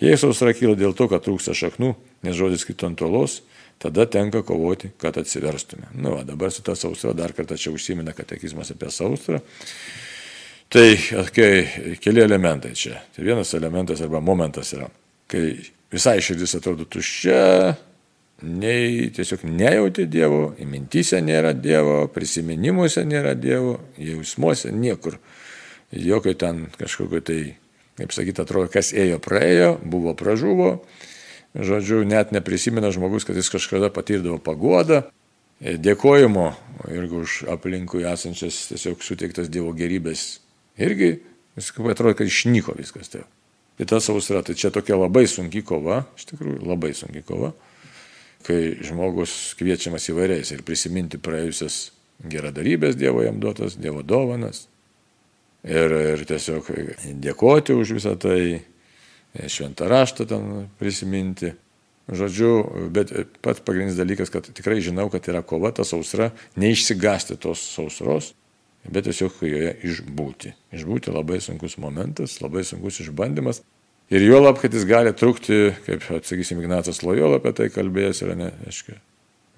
Jei 0.03 0.17
sausra 0.19 0.51
kyla 0.51 0.75
dėl 0.75 0.91
to, 0.97 1.07
kad 1.07 1.23
trūksta 1.23 1.53
šaknų, 1.55 1.93
nes 2.27 2.35
žodis 2.35 2.65
kito 2.67 2.89
ant 2.89 2.99
tolos, 2.99 3.37
tada 3.79 4.03
tenka 4.11 4.41
kovoti, 4.43 4.89
kad 4.99 5.15
atsiverstume. 5.21 5.87
Nu, 5.95 6.17
va, 6.17 6.25
dabar 6.27 6.51
su 6.51 6.65
ta 6.65 6.75
sausra 6.75 7.13
dar 7.15 7.31
kartą 7.37 7.55
čia 7.55 7.71
užsimena 7.71 8.11
katekizmas 8.17 8.73
apie 8.75 8.91
sausrą. 8.91 9.39
Tai 10.69 10.97
kai, 11.33 11.97
keli 12.01 12.23
elementai 12.23 12.73
čia. 12.75 12.97
Tai 13.15 13.25
vienas 13.25 13.53
elementas 13.53 14.01
arba 14.01 14.19
momentas 14.19 14.73
yra, 14.75 14.89
kai 15.29 15.53
visai 15.93 16.19
širdis 16.23 16.57
atrodo 16.57 16.87
tuščia, 16.89 17.75
nei 18.43 19.09
tiesiog 19.15 19.45
nejauti 19.47 20.07
Dievo, 20.11 20.53
mintyse 20.67 21.21
nėra 21.23 21.53
Dievo, 21.55 22.05
prisiminimuose 22.11 23.05
nėra 23.07 23.35
Dievo, 23.37 23.77
jausmuose 24.01 24.73
niekur. 24.75 25.19
Jokio 25.95 26.33
ten 26.35 26.65
kažkokio 26.75 27.21
tai, 27.23 27.41
kaip 27.99 28.11
sakyti, 28.11 28.41
atrodo, 28.43 28.67
kas 28.73 28.91
ėjo, 28.91 29.21
praėjo, 29.23 29.75
buvo, 29.85 30.15
pražuvo. 30.17 30.79
Žodžiu, 31.55 32.01
net 32.03 32.33
neprisimena 32.35 32.89
žmogus, 32.91 33.23
kad 33.23 33.37
jis 33.39 33.53
kažkada 33.53 33.87
patirdavo 33.93 34.41
paguodą, 34.43 35.05
dėkojimo 35.63 36.49
irgi 36.91 37.21
už 37.21 37.35
aplinkui 37.53 38.03
esančias 38.03 38.65
tiesiog 38.73 39.05
suteiktas 39.05 39.47
Dievo 39.47 39.71
gerybės 39.77 40.41
irgi 40.77 41.15
viskas 41.55 41.91
atrodo, 41.91 42.17
kad 42.19 42.27
išnyko 42.27 42.75
viskas. 42.77 43.09
Tai. 43.13 43.23
tai 43.77 43.87
ta 43.89 43.99
sausra, 44.03 44.43
tai 44.43 44.55
čia 44.55 44.71
tokia 44.73 44.97
labai 44.99 45.25
sunki 45.27 45.63
kova, 45.65 46.03
iš 46.17 46.29
tikrųjų 46.31 46.61
labai 46.65 46.93
sunki 46.97 47.23
kova, 47.25 47.53
kai 48.45 48.75
žmogus 48.85 49.55
kviečiamas 49.59 50.09
įvairiais 50.11 50.53
ir 50.53 50.63
prisiminti 50.67 51.17
praėjusias 51.21 51.89
geradarybės 52.23 52.95
Dievo 52.99 53.23
jam 53.25 53.39
duotas, 53.43 53.79
Dievo 53.79 54.03
dovanas. 54.05 54.67
Ir, 55.65 55.89
ir 56.13 56.21
tiesiog 56.29 56.67
dėkoti 57.23 57.73
už 57.73 57.95
visą 57.97 58.13
tai, 58.21 58.61
šventą 59.47 59.87
raštą 59.89 60.27
ten 60.29 60.67
prisiminti. 60.79 61.55
Žodžiu, 62.05 62.51
bet 62.93 63.09
pats 63.41 63.63
pagrindinis 63.65 63.97
dalykas, 63.97 64.29
kad 64.29 64.45
tikrai 64.45 64.77
žinau, 64.77 65.07
kad 65.09 65.25
yra 65.25 65.41
kova, 65.41 65.71
ta 65.73 65.81
sausra, 65.81 66.29
neišsigasti 66.53 67.39
tos 67.41 67.63
sausros, 67.73 68.35
bet 68.91 69.07
tiesiog 69.07 69.39
joje 69.45 69.71
išbūti. 69.89 70.53
Išbūti 70.75 71.13
labai 71.13 71.39
sunkus 71.43 71.77
momentas, 71.81 72.37
labai 72.43 72.65
sunkus 72.67 73.01
išbandymas. 73.03 73.61
Ir 74.13 74.21
juolab, 74.21 74.59
kad 74.61 74.73
jis 74.73 74.85
gali 74.85 75.13
trukti, 75.17 75.73
kaip, 75.87 76.05
atsakysim, 76.19 76.61
Ignatas 76.61 77.01
Lojola 77.01 77.39
apie 77.39 77.55
tai 77.57 77.71
kalbėjęs 77.73 78.21
yra, 78.21 78.35
ne, 78.37 78.51
aišku, 78.69 78.97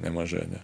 nemažai, 0.05 0.45
ne. 0.53 0.63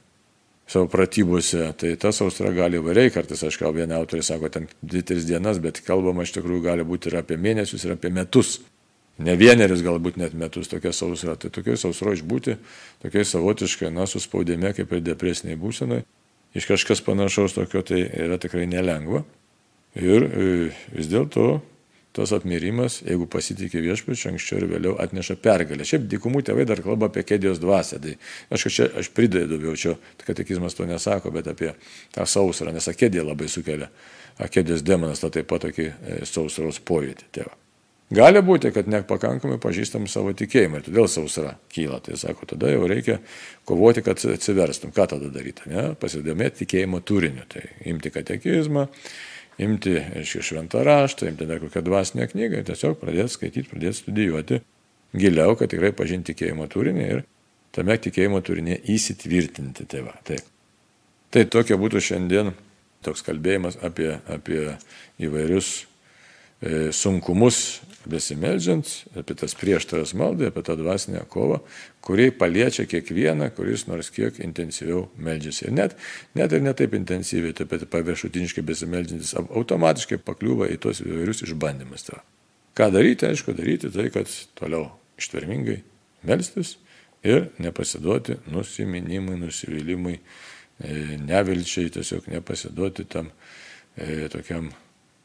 Savo 0.72 0.88
pratybose, 0.88 1.66
tai 1.76 1.92
ta 2.00 2.14
sausra 2.16 2.54
gali 2.56 2.80
variai, 2.80 3.12
kartais, 3.12 3.44
aišku, 3.44 3.68
vieni 3.76 3.98
autoriai 3.98 4.24
sako, 4.24 4.48
ten 4.54 4.70
2-3 4.80 5.28
dienas, 5.28 5.60
bet 5.60 5.84
kalbama 5.84 6.24
iš 6.24 6.32
tikrųjų 6.38 6.64
gali 6.64 6.88
būti 6.88 7.12
ir 7.12 7.20
apie 7.20 7.36
mėnesius, 7.36 7.84
ir 7.84 7.98
apie 7.98 8.14
metus. 8.16 8.62
Ne 9.20 9.36
vienerius, 9.38 9.84
galbūt 9.86 10.16
net 10.18 10.32
metus 10.34 10.72
tokia 10.72 10.90
sausra. 10.96 11.36
Tai 11.38 11.52
tokia 11.54 11.76
sausra 11.78 12.16
išbūti, 12.16 12.56
tokia 13.04 13.28
savotiškai, 13.28 13.92
na, 13.94 14.08
suspaudėme, 14.10 14.72
kaip 14.74 14.96
ir 14.96 15.04
depresiniai 15.12 15.60
būsenai 15.60 16.02
iš 16.54 16.68
kažkas 16.70 17.04
panašaus 17.06 17.56
tokio 17.58 17.84
tai 17.86 18.06
yra 18.08 18.40
tikrai 18.42 18.66
nelengva. 18.70 19.24
Ir 20.00 20.26
e, 20.26 20.50
vis 20.96 21.10
dėlto 21.12 21.62
tas 22.14 22.34
apmirimas, 22.36 23.00
jeigu 23.02 23.26
pasitikė 23.30 23.82
viešpačiu, 23.82 24.30
anksčiau 24.30 24.60
ir 24.62 24.68
vėliau 24.70 24.94
atneša 25.02 25.38
pergalę. 25.42 25.86
Šiaip 25.88 26.06
dykumų 26.12 26.44
tėvai 26.46 26.66
dar 26.70 26.82
kalba 26.86 27.10
apie 27.10 27.24
kėdijos 27.26 27.62
dvasę. 27.62 27.98
Tai 28.04 28.14
aš 28.54 28.68
čia 28.70 28.90
aš 29.02 29.10
pridėdu 29.18 29.58
daugiau, 29.58 29.74
čia 29.74 29.96
katekizmas 30.22 30.78
to 30.78 30.86
nesako, 30.90 31.34
bet 31.34 31.50
apie 31.50 31.74
tą 32.14 32.28
sausrą, 32.30 32.74
nes 32.74 32.90
akėdija 32.90 33.26
labai 33.26 33.50
sukelia. 33.50 33.90
Akėdijos 34.42 34.86
demonas 34.86 35.26
tą 35.26 35.34
taip 35.34 35.50
pat 35.50 35.66
tokį 35.66 35.90
e, 35.90 36.22
sausros 36.30 36.82
pojūtį 36.86 37.34
tėvą. 37.34 37.63
Gali 38.14 38.42
būti, 38.46 38.70
kad 38.74 38.90
nepakankamai 38.92 39.58
pažįstam 39.62 40.06
savo 40.12 40.36
tikėjimą 40.38 40.80
ir 40.80 40.86
todėl 40.86 41.08
sausra 41.10 41.56
kyla. 41.74 41.98
Tai 42.04 42.18
sako, 42.20 42.46
tada 42.52 42.70
jau 42.70 42.86
reikia 42.90 43.18
kovoti, 43.66 44.04
kad 44.06 44.22
atsiverstum. 44.22 44.92
Ką 44.94 45.08
tada 45.16 45.32
daryti? 45.34 45.66
Ne? 45.72 45.86
Pasidomėti 46.00 46.62
tikėjimo 46.64 47.00
turiniu. 47.02 47.48
Tai 47.50 47.64
imti 47.90 48.12
katekizmą, 48.14 48.86
imti, 49.66 49.96
aiškiai, 50.20 50.46
šventą 50.46 50.84
raštą, 50.86 51.32
imti 51.32 51.48
dar 51.50 51.62
kokią 51.64 51.82
dvasinę 51.88 52.28
knygą 52.30 52.62
ir 52.62 52.68
tiesiog 52.70 53.00
pradėti 53.02 53.34
skaityti, 53.34 53.70
pradėti 53.72 54.02
studijuoti 54.04 54.62
giliau, 55.18 55.56
kad 55.58 55.72
tikrai 55.74 55.94
pažinti 55.98 56.34
tikėjimo 56.34 56.68
turinį 56.70 57.08
ir 57.08 57.24
tame 57.74 57.98
tikėjimo 57.98 58.42
turinė 58.46 58.78
įsitvirtinti. 58.94 59.88
Tai, 59.90 60.04
va, 60.06 60.14
tai. 60.28 60.38
tai 61.34 61.48
tokia 61.50 61.80
būtų 61.82 62.02
šiandien 62.12 62.54
toks 63.04 63.26
kalbėjimas 63.26 63.80
apie, 63.84 64.12
apie 64.32 64.62
įvairius 65.22 65.74
e, 66.62 66.92
sunkumus 66.96 67.82
besimeldžiant, 68.10 68.90
apie 69.20 69.36
tas 69.38 69.56
prieštaras 69.58 70.14
maldai, 70.18 70.50
apie 70.50 70.64
tą 70.66 70.76
dvasinę 70.80 71.24
kovą, 71.32 71.60
kuri 72.04 72.30
paliečia 72.36 72.86
kiekvieną, 72.90 73.50
kuris 73.56 73.86
nors 73.88 74.12
kiek 74.14 74.40
intensyviau 74.44 75.06
meldžiasi. 75.18 75.68
Ir 75.70 75.76
net, 75.78 75.96
net 76.36 76.54
ir 76.54 76.64
netaip 76.66 76.96
intensyviai, 76.98 77.56
taip 77.58 77.72
pat 77.72 77.86
paviršutiniškai 77.94 78.66
besimeldžiantis 78.68 79.34
automatiškai 79.44 80.20
pakliūva 80.26 80.70
į 80.74 80.80
tuos 80.84 81.04
įvairius 81.06 81.46
išbandymus. 81.48 82.08
Ta. 82.10 82.22
Ką 82.78 82.90
daryti, 82.94 83.30
aišku, 83.30 83.56
daryti 83.58 83.92
tai, 83.94 84.10
kad 84.14 84.32
toliau 84.60 84.90
ištvermingai 85.22 85.82
melstis 86.28 86.78
ir 87.24 87.52
nepasiduoti 87.64 88.40
nusiminimui, 88.52 89.38
nusivylimui, 89.40 90.18
e, 90.84 90.96
nevilčiai, 91.24 91.92
tiesiog 91.94 92.28
nepasiduoti 92.34 93.06
tam 93.08 93.30
e, 93.96 94.28
tokiam 94.34 94.72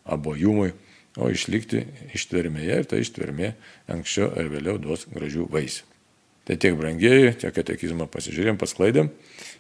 abojumui 0.08 0.72
o 1.18 1.28
išlikti 1.32 1.84
ištvermėje 2.16 2.80
ir 2.80 2.88
ta 2.88 2.98
ištvermė 3.00 3.52
anksčiau 3.90 4.30
ar 4.38 4.50
vėliau 4.52 4.78
duos 4.82 5.06
gražių 5.10 5.48
vaisių. 5.52 5.84
Tai 6.48 6.56
tiek 6.56 6.76
brangieji, 6.78 7.34
tiek 7.42 7.52
katekizmą 7.52 8.06
pasižiūrėjom, 8.08 8.56
pasklaidėm 8.60 9.10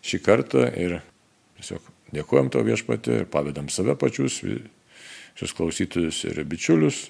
šį 0.00 0.20
kartą 0.24 0.64
ir 0.72 1.00
tiesiog 1.58 1.84
dėkojom 2.16 2.48
to 2.54 2.62
viešpatį 2.64 3.16
ir 3.22 3.26
pavedam 3.28 3.68
save 3.68 3.92
pačius, 4.00 4.40
visus 4.40 5.54
klausytojus 5.56 6.22
ir 6.30 6.40
bičiulius. 6.48 7.08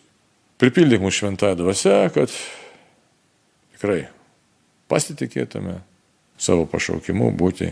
Pripildyk 0.58 1.04
mūsų 1.04 1.22
šventąją 1.22 1.60
dvasę, 1.60 1.94
kad 2.16 2.32
tikrai 3.76 4.08
pasitikėtume 4.90 5.76
savo 6.42 6.66
pašaukimu 6.70 7.30
būti 7.38 7.70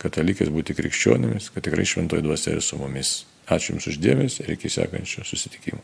katalikais, 0.00 0.52
būti 0.52 0.76
krikščionimis, 0.76 1.48
kad 1.54 1.64
tikrai 1.64 1.86
šventoji 1.88 2.24
dvasia 2.24 2.56
yra 2.56 2.64
su 2.64 2.76
mumis. 2.80 3.14
Ačiū 3.50 3.74
Jums 3.74 3.88
uždėmės 3.90 4.42
ir 4.44 4.52
iki 4.54 4.70
sekančio 4.72 5.24
susitikimo. 5.26 5.80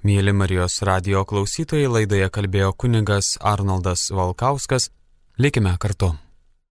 Mėly 0.00 0.32
Marijos 0.32 0.78
radio 0.88 1.26
klausytojai, 1.28 1.90
laidoje 1.92 2.30
kalbėjo 2.32 2.70
kunigas 2.72 3.34
Arnoldas 3.44 4.06
Valkauskas. 4.08 4.88
Likime 5.36 5.76
kartu. 5.76 6.14